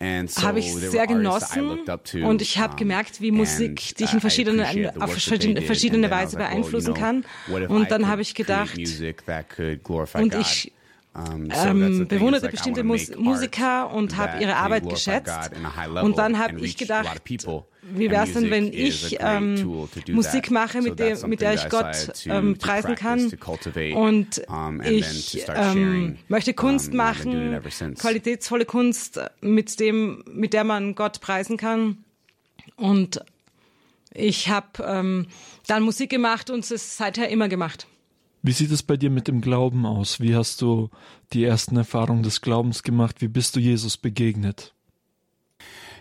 so 0.00 0.42
habe 0.42 0.60
ich 0.60 0.72
sehr 0.74 1.06
genossen 1.08 1.80
und 2.24 2.40
ich 2.40 2.58
habe 2.58 2.76
gemerkt, 2.76 3.20
wie 3.20 3.32
Musik 3.32 3.96
dich 3.96 4.12
in 4.12 4.20
verschiedene, 4.20 4.92
auf 5.00 5.10
verschiedene, 5.10 5.60
verschiedene 5.62 6.10
Weise 6.10 6.36
beeinflussen 6.36 6.94
kann. 6.94 7.24
Und 7.68 7.90
dann 7.90 8.06
habe 8.06 8.22
ich 8.22 8.34
gedacht, 8.34 8.78
und 10.14 10.34
ich 10.36 10.72
ähm, 11.16 12.06
bewunderte 12.06 12.48
bestimmte 12.48 12.84
Musiker 12.84 13.92
und 13.92 14.16
habe 14.16 14.40
ihre 14.40 14.56
Arbeit 14.56 14.88
geschätzt. 14.88 15.50
Und 16.02 16.18
dann 16.18 16.38
habe 16.38 16.60
ich 16.60 16.76
gedacht, 16.76 17.22
wie 17.94 18.10
wäre 18.10 18.24
es 18.24 18.32
denn, 18.32 18.50
wenn 18.50 18.72
ich 18.72 19.16
ähm, 19.20 19.88
Musik 20.10 20.50
mache, 20.50 20.82
mit, 20.82 20.98
der, 20.98 21.26
mit 21.26 21.40
der 21.40 21.54
ich 21.54 21.68
Gott 21.68 22.12
ähm, 22.26 22.56
preisen 22.58 22.94
kann 22.94 23.32
und 23.94 24.42
ich 24.84 25.46
ähm, 25.48 26.18
möchte 26.28 26.54
Kunst 26.54 26.92
machen, 26.92 27.60
qualitätsvolle 27.98 28.64
Kunst, 28.64 29.20
mit, 29.40 29.80
dem, 29.80 30.24
mit 30.30 30.52
der 30.52 30.64
man 30.64 30.94
Gott 30.94 31.20
preisen 31.20 31.56
kann 31.56 31.98
und 32.76 33.20
ich 34.14 34.48
habe 34.48 34.82
ähm, 34.84 35.26
dann 35.66 35.82
Musik 35.82 36.10
gemacht 36.10 36.50
und 36.50 36.68
es 36.70 36.96
seither 36.96 37.28
immer 37.28 37.48
gemacht. 37.48 37.86
Wie 38.42 38.52
sieht 38.52 38.70
es 38.70 38.82
bei 38.82 38.96
dir 38.96 39.10
mit 39.10 39.28
dem 39.28 39.40
Glauben 39.40 39.84
aus? 39.84 40.20
Wie 40.20 40.34
hast 40.34 40.62
du 40.62 40.90
die 41.32 41.44
ersten 41.44 41.76
Erfahrungen 41.76 42.22
des 42.22 42.40
Glaubens 42.40 42.82
gemacht? 42.82 43.20
Wie 43.20 43.28
bist 43.28 43.56
du 43.56 43.60
Jesus 43.60 43.96
begegnet? 43.96 44.74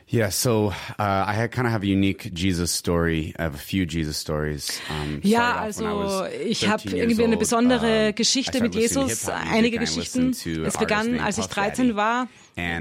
Yeah, 0.10 0.30
so 0.32 0.72
uh, 0.98 1.26
I 1.28 1.50
kind 1.52 1.68
of 1.68 1.74
have 1.74 1.84
a 1.84 1.88
unique 1.88 2.32
Jesus 2.34 2.72
story. 2.72 3.34
I 3.38 3.44
have 3.44 3.56
a 3.56 3.58
few 3.58 3.86
Jesus 3.86 4.18
stories. 4.18 4.80
Um, 4.90 5.20
ja, 5.22 5.58
also 5.58 6.26
ich 6.46 6.70
habe 6.70 6.90
irgendwie 6.90 7.26
eine 7.26 7.36
besondere 7.36 8.14
Geschichte 8.14 8.60
um, 8.60 8.64
mit 8.64 8.76
Jesus, 8.76 9.28
einige 9.28 9.80
Geschichten. 9.80 10.32
Es 10.66 10.78
begann, 10.78 11.20
als 11.20 11.38
ich 11.38 11.48
13 11.48 11.98
war. 11.98 12.30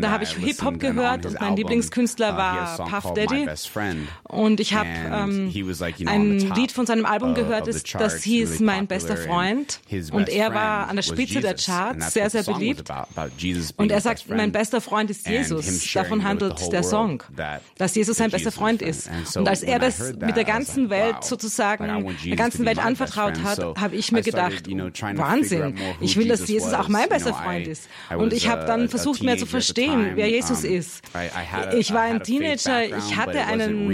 Da 0.01 0.11
habe 0.11 0.25
ich 0.25 0.31
Hip-Hop 0.31 0.81
gehört 0.81 1.27
und 1.27 1.39
mein 1.41 1.55
Lieblingskünstler 1.57 2.37
war 2.37 2.89
Puff 2.89 3.13
Daddy. 3.13 3.47
Und 4.23 4.59
ich 4.59 4.73
habe 4.75 4.89
ähm, 4.89 5.53
ein 6.07 6.39
Lied 6.55 6.73
von 6.73 6.87
seinem 6.87 7.05
Album 7.05 7.35
gehört, 7.35 7.69
ist, 7.69 7.95
das 7.95 8.23
hieß 8.23 8.61
Mein 8.61 8.87
bester 8.87 9.17
Freund. 9.17 9.81
Und 10.13 10.31
er 10.31 10.55
war 10.55 10.89
an 10.89 10.97
der 10.97 11.03
Spitze 11.03 11.41
der 11.41 11.55
Charts, 11.55 12.15
sehr, 12.15 12.31
sehr 12.31 12.43
beliebt. 12.45 12.91
Und 13.77 13.93
er 13.93 14.01
sagt, 14.01 14.29
mein 14.31 14.51
bester 14.51 14.81
Freund 14.81 15.11
ist 15.11 15.29
Jesus. 15.29 15.93
Davon 15.93 16.25
handelt 16.25 16.73
der 16.73 16.83
Song, 16.83 17.23
dass 17.77 17.95
Jesus 17.95 18.17
sein 18.17 18.31
bester 18.31 18.53
Freund 18.53 18.81
ist. 18.81 19.11
Und 19.35 19.47
als 19.47 19.63
er 19.63 19.79
das 19.79 20.15
mit 20.15 20.37
der 20.37 20.45
ganzen 20.45 20.89
Welt 20.89 21.23
sozusagen, 21.23 22.17
der 22.25 22.37
ganzen 22.37 22.65
Welt 22.65 22.79
anvertraut 22.79 23.43
hat, 23.43 23.61
habe 23.79 23.97
ich 23.97 24.11
mir 24.11 24.23
gedacht, 24.23 24.69
Wahnsinn, 24.69 25.75
ich 26.01 26.17
will, 26.17 26.29
dass 26.29 26.49
Jesus 26.49 26.73
auch 26.73 26.89
mein 26.89 27.11
bester 27.11 27.35
Freund 27.35 27.67
ist. 27.67 27.89
Und 28.17 28.33
ich 28.33 28.49
habe 28.49 28.65
dann 28.65 28.89
versucht, 28.89 29.23
mehr 29.23 29.37
zu 29.37 29.45
verstehen, 29.45 29.66
verstehen, 29.67 30.13
wer 30.15 30.29
Jesus 30.29 30.65
ist. 30.65 31.03
Ich 31.77 31.93
war 31.93 32.03
ein 32.03 32.23
Teenager, 32.23 32.85
ich 32.85 33.17
hatte 33.17 33.45
einen, 33.45 33.91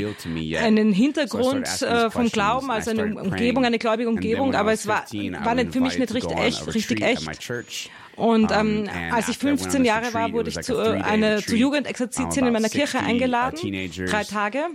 einen 0.57 0.93
Hintergrund 0.93 1.83
äh, 1.83 2.11
vom 2.11 2.29
Glauben, 2.31 2.71
also 2.71 2.91
eine 2.91 3.15
Umgebung, 3.15 3.65
eine 3.65 3.79
gläubige 3.79 4.09
Umgebung, 4.09 4.55
aber 4.55 4.73
es 4.73 4.87
war, 4.87 5.05
war 5.45 5.55
nicht 5.55 5.73
für 5.73 5.81
mich 5.81 5.99
nicht 5.99 6.15
richtig 6.15 6.39
echt. 6.39 6.75
Richtig 6.75 7.03
echt. 7.03 7.91
Und 8.17 8.53
ähm, 8.53 8.89
als 9.11 9.29
ich 9.29 9.39
15 9.39 9.85
Jahre 9.85 10.13
war, 10.13 10.33
wurde 10.33 10.51
ich 10.51 10.61
zu, 10.61 10.79
äh, 10.79 11.39
zu 11.45 11.57
Jugendexerzitien 11.57 12.47
in 12.47 12.53
meiner 12.53 12.69
Kirche 12.69 12.99
eingeladen, 13.01 13.59
drei 14.07 14.25
Tage, 14.25 14.67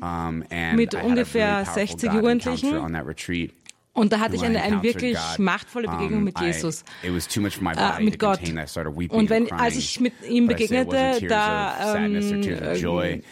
mit 0.73 0.95
ungefähr 0.95 1.65
60 1.65 2.11
Jugendlichen. 2.11 2.73
Und 3.97 4.13
da 4.13 4.19
hatte 4.19 4.35
ich 4.35 4.43
eine, 4.43 4.61
eine 4.61 4.83
wirklich 4.83 5.17
machtvolle 5.39 5.87
Begegnung 5.87 6.23
mit 6.23 6.39
Jesus, 6.39 6.83
äh, 7.01 8.03
mit 8.03 8.19
Gott. 8.19 8.39
Und 9.09 9.29
wenn, 9.31 9.51
als 9.51 9.75
ich 9.75 9.99
mit 9.99 10.13
ihm 10.29 10.45
begegnete, 10.47 11.25
da, 11.27 11.95
ähm, 11.97 13.23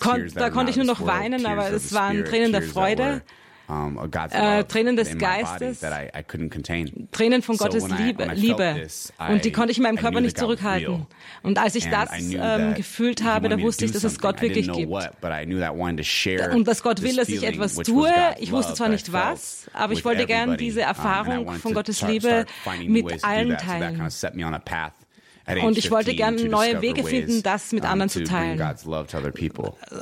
kon 0.00 0.28
da 0.34 0.50
konnte 0.50 0.70
ich 0.70 0.76
nur 0.76 0.84
noch 0.86 1.06
weinen, 1.06 1.46
aber 1.46 1.70
es 1.70 1.92
waren 1.92 2.24
Tränen 2.24 2.50
der 2.50 2.62
Freude. 2.62 3.22
Um, 3.66 3.98
äh, 4.30 4.64
Tränen 4.64 4.96
des 4.96 5.16
Geistes, 5.16 5.82
I, 5.82 6.10
I 6.18 7.08
Tränen 7.12 7.40
von 7.40 7.56
so 7.56 7.64
Gottes 7.64 7.88
Liebe, 7.88 8.24
I, 8.24 8.34
Liebe. 8.34 8.76
This, 8.82 9.12
und 9.28 9.44
die 9.44 9.52
konnte 9.52 9.72
ich 9.72 9.78
in 9.78 9.84
meinem 9.84 9.96
Körper 9.96 10.20
nicht 10.20 10.36
zurückhalten. 10.38 11.06
Und 11.42 11.58
als 11.58 11.74
ich 11.74 11.84
And 11.84 12.10
das 12.10 12.10
ähm, 12.20 12.74
gefühlt 12.74 13.24
habe, 13.24 13.48
da 13.48 13.58
wusste 13.58 13.86
ich, 13.86 13.92
dass 13.92 14.04
es 14.04 14.18
Gott 14.18 14.42
wirklich 14.42 14.70
gibt. 14.70 14.90
What, 14.90 15.10
und 16.52 16.68
dass 16.68 16.82
Gott 16.82 17.00
will, 17.00 17.16
dass 17.16 17.28
ich 17.28 17.42
etwas 17.42 17.76
tue. 17.76 18.12
Ich 18.38 18.52
wusste 18.52 18.74
zwar 18.74 18.90
nicht 18.90 19.12
was, 19.12 19.70
aber 19.72 19.94
ich 19.94 20.04
wollte 20.04 20.26
gerne 20.26 20.56
diese 20.56 20.82
Erfahrung 20.82 21.46
um, 21.46 21.54
von 21.54 21.72
Gottes 21.72 22.02
Liebe 22.02 22.44
mit 22.86 23.24
allen 23.24 23.56
teilen. 23.56 24.10
So 24.10 24.28
kind 24.28 24.54
of 24.54 25.03
und 25.46 25.76
ich 25.76 25.90
wollte 25.90 26.14
gerne 26.14 26.44
neue 26.44 26.80
Wege 26.80 27.04
finden, 27.04 27.42
das 27.42 27.72
mit 27.72 27.84
anderen 27.84 28.08
zu 28.08 28.24
teilen. 28.24 28.60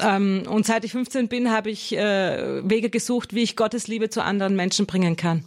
Ähm, 0.01 0.43
und 0.49 0.67
seit 0.67 0.85
ich 0.85 0.93
15 0.93 1.29
bin, 1.29 1.51
habe 1.51 1.71
ich 1.71 1.97
äh, 1.97 2.69
Wege 2.69 2.91
gesucht, 2.91 3.35
wie 3.35 3.43
ich 3.43 3.57
Gottes 3.57 3.89
Liebe 3.89 4.09
zu 4.09 4.23
anderen 4.23 4.55
Menschen 4.55 4.87
bringen 4.87 5.17
kann. 5.17 5.45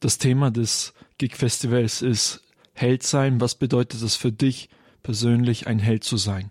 Das 0.00 0.18
Thema 0.18 0.50
des 0.50 0.92
Gig-Festivals 1.16 2.02
ist 2.02 2.42
Held 2.74 3.04
sein. 3.04 3.40
Was 3.40 3.54
bedeutet 3.54 4.02
das 4.02 4.16
für 4.16 4.32
dich 4.32 4.68
persönlich, 5.02 5.66
ein 5.66 5.78
Held 5.78 6.04
zu 6.04 6.16
sein? 6.16 6.50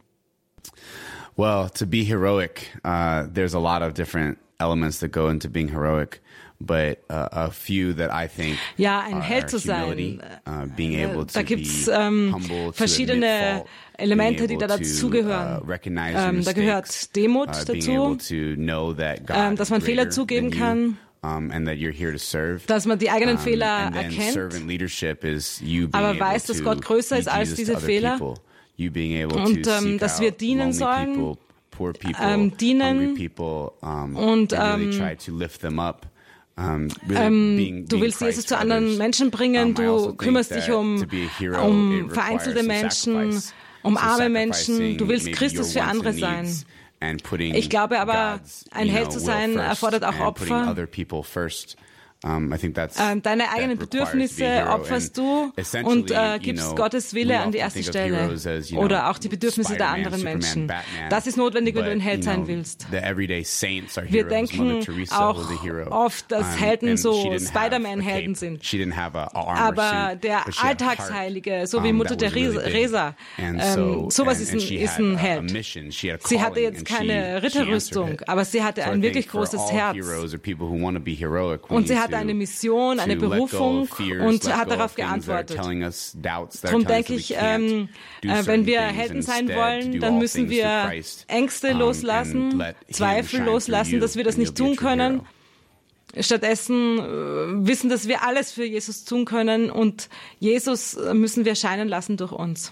Well, 1.35 1.69
to 1.69 1.85
be 1.85 2.03
heroic, 2.03 2.71
uh, 2.85 3.27
there's 3.31 3.53
a 3.53 3.59
lot 3.59 3.81
of 3.81 3.93
different 3.93 4.37
elements 4.63 4.99
that 4.99 5.12
go 5.12 5.30
into 5.30 5.49
being 5.49 5.67
heroic, 5.67 6.21
but 6.60 7.04
uh, 7.10 7.28
a 7.32 7.52
few 7.52 7.93
that 7.93 8.12
I 8.12 8.28
think 8.28 8.58
ja, 8.78 9.02
ein 9.02 9.21
Held 9.21 9.49
zu 9.49 9.60
humility, 9.60 10.19
sein. 10.19 10.39
Uh, 10.47 10.76
being 10.76 10.93
ne, 10.93 11.06
able 11.06 11.26
to 11.26 11.34
da 11.34 11.43
gibt's 11.43 11.88
ähm, 11.88 12.36
verschiedene 12.73 13.65
Elemente, 13.97 14.47
die 14.47 14.58
da 14.58 14.67
dazugehören. 14.67 15.62
Uh, 15.62 15.73
ähm, 15.95 16.43
da 16.43 16.54
gehört 16.54 16.88
uh, 16.88 17.13
Demut 17.15 17.49
dazu, 17.49 18.17
ähm, 18.30 19.56
dass 19.56 19.69
man 19.69 19.82
Fehler 19.82 20.10
zugeben 20.10 20.52
kann. 20.52 20.97
Um, 21.26 21.52
and 21.52 21.65
that 21.67 21.78
you're 21.78 21.93
here 21.93 22.12
to 22.12 22.17
serve. 22.17 22.65
Dass 22.67 22.86
man 22.86 22.99
die 22.99 23.10
eigenen 23.10 23.38
Fehler 23.38 23.88
um, 23.88 23.93
erkennt. 23.93 24.38
aber 25.93 26.19
weiß, 26.19 26.47
dass 26.47 26.62
Gott 26.62 26.82
größer 26.82 27.17
ist 27.17 27.30
als 27.30 27.56
diese 27.56 27.78
Fehler. 27.78 28.19
Und 28.19 29.67
ähm, 29.67 29.99
dass 29.99 30.19
wir 30.19 30.32
dienen 30.32 30.73
sollen. 30.73 31.13
People, 31.13 31.38
poor 31.75 31.93
people, 31.93 32.15
ähm, 32.21 32.55
dienen 32.57 33.15
people, 33.15 33.71
um, 33.81 34.15
und, 34.15 34.53
really 34.53 34.97
try 34.97 35.15
to 35.15 35.36
lift 35.36 35.62
them 35.62 35.79
up. 35.79 36.07
Um, 36.55 36.88
really 37.07 37.25
Ähm, 37.25 37.55
being, 37.57 37.88
du 37.88 37.99
willst 37.99 38.21
Jesus 38.21 38.45
zu 38.45 38.57
anderen. 38.57 38.97
Menschen 38.97 39.31
bringen, 39.31 39.69
Um, 39.69 39.75
du 39.75 39.81
also 39.93 40.13
kümmerst 40.13 40.53
dich 40.53 40.69
um, 40.71 41.03
hero, 41.39 41.65
um 41.67 42.12
vereinzelte 42.12 42.63
Menschen, 42.63 43.41
um 43.81 43.95
So 43.95 43.99
arme 43.99 44.29
Menschen, 44.29 44.97
du 44.97 45.07
willst 45.07 45.31
Christus 45.31 45.73
für 45.73 45.83
andere 45.83 46.09
and 46.09 46.19
sein. 46.19 46.63
Ich 47.55 47.69
glaube 47.69 47.99
aber, 47.99 48.39
ein 48.71 48.88
Held 48.88 49.12
zu 49.12 49.19
sein 49.19 49.57
erfordert 49.57 50.05
auch 50.05 50.19
Opfer. 50.19 50.75
Um, 52.25 52.53
I 52.53 52.57
think 52.57 52.73
that's, 52.75 52.97
Ähm, 52.99 53.21
deine 53.21 53.49
eigenen 53.51 53.77
Bedürfnisse 53.77 54.65
opferst 54.69 55.17
du 55.17 55.51
und 55.83 56.09
äh, 56.09 56.36
you 56.36 56.39
gibst 56.39 56.67
know, 56.67 56.75
Gottes 56.75 57.13
Wille 57.13 57.38
an 57.39 57.51
die 57.51 57.57
erste 57.57 57.83
Stelle. 57.83 58.29
as, 58.47 58.69
you 58.69 58.77
know, 58.77 58.86
Oder 58.86 59.09
auch 59.09 59.17
die 59.17 59.27
Bedürfnisse 59.27 59.75
der 59.75 59.89
anderen 59.89 60.19
Superman, 60.19 60.39
Menschen. 60.39 60.67
Batman. 60.67 61.09
Das 61.09 61.27
ist 61.27 61.36
notwendig, 61.36 61.75
wenn 61.75 61.83
du 61.83 61.91
ein 61.91 61.99
Held 61.99 62.19
you 62.19 62.23
sein 62.23 62.47
willst. 62.47 62.88
The 62.91 62.97
everyday 62.97 63.43
saints 63.43 63.97
are 63.97 64.07
Wir 64.09 64.23
denken 64.23 64.86
auch 65.12 65.38
oft, 65.91 66.31
dass 66.31 66.43
Um, 66.53 66.57
Helden 66.59 66.89
and 66.89 66.99
so 66.99 67.38
Spider-Man-Helden 67.38 68.36
sind. 68.36 68.63
Aber 69.36 70.09
suit, 70.12 70.23
der 70.23 70.45
heart, 70.45 70.63
Alltagsheilige, 70.63 71.67
so 71.67 71.83
wie 71.83 71.89
um, 71.89 71.97
Mutter 71.97 72.17
Teresa. 72.17 73.15
And 73.38 73.59
ähm, 73.62 73.73
so- 73.73 74.09
sowas 74.09 74.38
and- 74.39 74.47
ist 74.47 74.53
and 74.53 74.62
ist 74.83 74.91
had 74.93 74.99
ein 74.99 75.17
Held. 75.17 75.51
mission. 75.51 75.91
She 75.91 76.12
had 76.12 76.23
a 76.23 76.27
Sie 76.27 76.41
hatte 76.41 76.59
jetzt 76.62 76.86
keine 76.86 77.43
Ritterrüstung, 77.43 78.13
it. 78.13 78.29
aber 78.29 78.45
sie 78.45 78.63
hatte 78.63 78.86
ein 78.86 79.01
wirklich 79.01 79.27
großes 79.27 79.71
Herz. 79.71 79.97
Und 81.69 81.88
sie 81.88 81.99
need 82.12 82.12
to- 82.13 82.19
eine 82.21 82.34
Mission, 82.34 82.99
eine 82.99 83.15
Berufung 83.15 83.88
und 84.26 84.56
hat 84.56 84.69
darauf 84.71 84.95
geantwortet. 84.95 85.58
Darum 85.58 86.86
denke 86.86 87.13
ich, 87.15 87.34
ähm, 87.38 87.89
äh, 88.21 88.45
wenn 88.45 88.65
wir 88.65 88.82
Helden 88.82 89.21
sein 89.21 89.49
wollen, 89.49 89.99
dann 89.99 90.17
müssen 90.17 90.49
wir 90.49 90.91
Ängste 91.28 91.73
loslassen, 91.73 92.63
Zweifel 92.91 93.41
loslassen, 93.43 93.95
you, 93.95 93.99
dass 93.99 94.15
wir 94.15 94.23
das 94.23 94.38
nicht 94.38 94.56
tun 94.56 94.76
können. 94.76 95.21
Stattdessen 96.19 96.99
äh, 96.99 97.04
wissen, 97.67 97.89
dass 97.89 98.08
wir 98.08 98.23
alles 98.23 98.52
für 98.52 98.63
Jesus 98.65 99.04
tun 99.04 99.26
können 99.26 99.71
und 99.71 100.10
Jesus 100.39 100.93
äh, 100.93 101.13
müssen 101.15 101.43
wir 101.43 101.56
scheinen 101.56 101.88
lassen 101.88 102.17
durch 102.17 102.32
uns. 102.32 102.71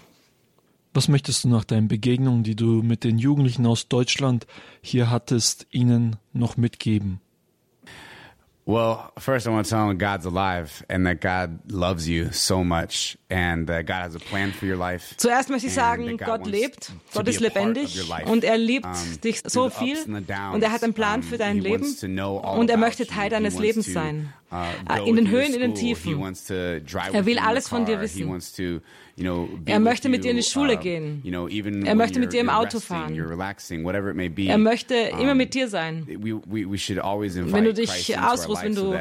Was 0.94 1.08
möchtest 1.08 1.42
du 1.42 1.48
nach 1.48 1.64
deinen 1.64 1.88
Begegnungen, 1.88 2.44
die 2.44 2.54
du 2.54 2.82
mit 2.82 3.02
den 3.02 3.18
Jugendlichen 3.18 3.66
aus 3.66 3.88
Deutschland 3.88 4.46
hier 4.80 5.10
hattest, 5.10 5.66
ihnen 5.70 6.16
noch 6.32 6.56
mitgeben? 6.56 7.20
Well, 8.64 9.12
first 9.18 9.46
I 9.46 9.50
want 9.50 9.66
to 9.66 9.70
tell 9.70 9.88
them 9.88 9.98
God's 9.98 10.24
alive 10.24 10.84
and 10.88 11.06
that 11.06 11.20
God 11.20 11.72
loves 11.72 12.08
you 12.08 12.30
so 12.30 12.62
much 12.62 13.16
and 13.32 13.66
that 13.66 13.86
God 13.86 13.96
has 13.96 14.14
a 14.14 14.18
plan 14.18 14.52
for 14.52 14.68
your 14.68 14.76
life. 14.76 15.14
Zuerst 15.16 15.48
möchte 15.48 15.68
ich 15.68 15.74
sagen, 15.74 16.16
Gott 16.18 16.46
lebt, 16.46 16.92
Gott 17.14 17.28
ist 17.28 17.40
lebendig 17.40 17.98
und 18.26 18.44
er 18.44 18.58
liebt 18.58 18.86
Um, 18.86 19.20
dich 19.22 19.40
so 19.46 19.70
viel 19.70 19.96
und 20.06 20.62
er 20.62 20.72
hat 20.72 20.82
einen 20.82 20.92
Plan 20.92 21.20
um, 21.20 21.22
für 21.22 21.38
dein 21.38 21.56
he 21.56 21.60
Leben 21.60 21.86
und 22.56 22.70
er 22.70 22.76
möchte. 22.76 23.06
Teil 23.06 23.30
deines 23.30 23.58
Lebens 23.58 23.86
to, 23.86 23.92
sein. 23.92 24.32
uh, 24.52 24.56
go 24.86 25.04
in 25.04 25.16
den 25.16 25.28
Höhen, 25.28 25.54
in 25.54 25.60
den 25.60 25.74
Tiefen. 25.74 26.20
Er 27.12 27.26
will 27.26 27.38
alles 27.38 27.68
von 27.68 27.84
dir 27.86 28.00
wissen. 28.00 28.40
Er 29.66 29.80
möchte 29.80 30.08
mit 30.08 30.24
dir 30.24 30.30
in 30.30 30.36
die 30.36 30.42
Schule 30.42 30.76
uh, 30.76 30.80
gehen. 30.80 31.22
Er 31.84 31.94
möchte 31.94 32.20
mit 32.20 32.32
dir 32.32 32.40
im 32.40 32.50
Auto 32.50 32.80
fahren. 32.80 33.14
Er 33.16 34.58
möchte 34.58 34.94
immer 34.94 35.32
Um, 35.32 35.36
mit 35.38 35.54
dir 35.54 35.68
sein. 35.68 36.06
Wenn 36.06 37.64
du 37.64 37.74
dich 37.74 38.18
ausruhst, 38.18 38.62
wenn 38.62 38.74
du, 38.74 38.94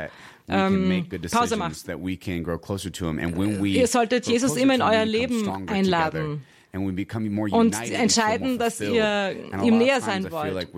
ähm, 0.52 1.08
Pause 1.10 1.20
decisions, 1.20 1.58
machst. 1.58 1.88
that 1.88 2.00
we 2.00 2.18
can 2.18 2.44
grow 2.44 2.58
closer 2.58 2.92
to 2.92 3.08
him. 3.08 3.20
And 3.20 3.38
when 3.38 3.60
we 3.62 3.78
Ihr 3.78 3.88
solltet 3.88 4.28
Jesus 4.28 4.56
immer 4.56 4.76
in 4.76 4.82
euer 4.82 5.06
Leben 5.06 5.68
einladen. 5.68 6.44
Together. 6.72 6.74
And 6.74 6.88
we 6.88 6.94
become 6.94 7.30
more 7.30 7.50
Und 7.52 7.76
entscheiden, 7.92 8.58
dass 8.58 8.80
ihr 8.80 9.36
ihm 9.64 9.78
näher 9.78 10.02
sein 10.02 10.32
wollt. 10.32 10.74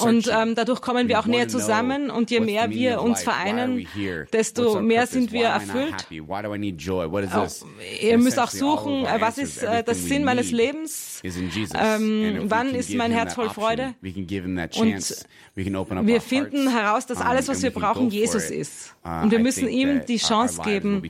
Und 0.00 0.28
ähm, 0.28 0.54
dadurch 0.54 0.80
kommen 0.80 1.08
wir 1.08 1.20
auch 1.20 1.26
näher 1.26 1.48
zusammen 1.48 2.10
und 2.10 2.30
je 2.30 2.40
mehr 2.40 2.70
wir 2.70 3.00
uns 3.00 3.22
vereinen, 3.22 3.86
desto 4.32 4.80
mehr 4.80 5.06
sind 5.06 5.32
wir 5.32 5.46
erfüllt. 5.46 6.08
happy? 6.08 6.20
Why 6.20 6.42
do 6.42 6.54
I 6.54 6.58
need 6.58 6.80
joy? 6.80 7.10
What 7.10 7.24
is 7.24 7.32
Auch, 7.32 7.44
this? 7.44 7.64
ihr 8.02 8.18
müsst 8.18 8.38
auch 8.38 8.50
suchen, 8.50 9.06
was 9.18 9.38
ist 9.38 9.62
äh, 9.62 9.82
das 9.82 10.04
Sinn 10.04 10.24
meines 10.24 10.50
Lebens? 10.50 11.22
Ähm, 11.22 12.44
wann 12.44 12.74
ist 12.74 12.88
give 12.88 12.98
mein 12.98 13.12
Herz 13.12 13.34
voll 13.34 13.50
Freude? 13.50 13.94
Und 14.02 16.06
Wir 16.06 16.20
finden 16.20 16.70
heraus, 16.70 17.06
dass 17.06 17.20
alles, 17.20 17.48
was 17.48 17.62
wir 17.62 17.70
brauchen, 17.70 18.10
Jesus 18.10 18.50
ist. 18.50 18.94
Uh, 19.04 19.22
Und 19.22 19.30
wir 19.30 19.38
müssen 19.38 19.68
ihm 19.68 20.02
die 20.06 20.18
Chance 20.18 20.60
geben, 20.62 21.02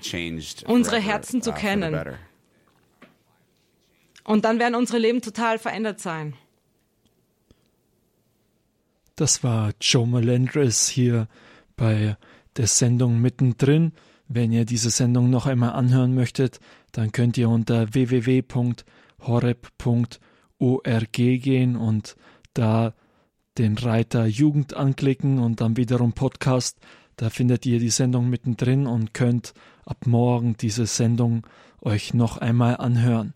unsere 0.66 1.00
Herzen 1.00 1.42
zu 1.42 1.50
uh, 1.50 1.54
kennen. 1.54 2.18
Und 4.28 4.44
dann 4.44 4.58
werden 4.58 4.74
unsere 4.74 4.98
Leben 4.98 5.22
total 5.22 5.58
verändert 5.58 6.00
sein. 6.00 6.34
Das 9.16 9.42
war 9.42 9.72
Joe 9.80 10.06
Melendres 10.06 10.86
hier 10.86 11.28
bei 11.78 12.18
der 12.58 12.66
Sendung 12.66 13.22
mittendrin. 13.22 13.92
Wenn 14.28 14.52
ihr 14.52 14.66
diese 14.66 14.90
Sendung 14.90 15.30
noch 15.30 15.46
einmal 15.46 15.70
anhören 15.70 16.14
möchtet, 16.14 16.60
dann 16.92 17.10
könnt 17.10 17.38
ihr 17.38 17.48
unter 17.48 17.94
www.horeb.org 17.94 18.82
gehen 21.12 21.76
und 21.76 22.16
da 22.52 22.92
den 23.56 23.78
Reiter 23.78 24.26
Jugend 24.26 24.74
anklicken 24.74 25.38
und 25.38 25.62
dann 25.62 25.78
wiederum 25.78 26.12
Podcast. 26.12 26.76
Da 27.16 27.30
findet 27.30 27.64
ihr 27.64 27.78
die 27.78 27.88
Sendung 27.88 28.28
mittendrin 28.28 28.86
und 28.86 29.14
könnt 29.14 29.54
ab 29.86 30.06
morgen 30.06 30.54
diese 30.58 30.84
Sendung 30.84 31.46
euch 31.80 32.12
noch 32.12 32.36
einmal 32.36 32.76
anhören. 32.76 33.32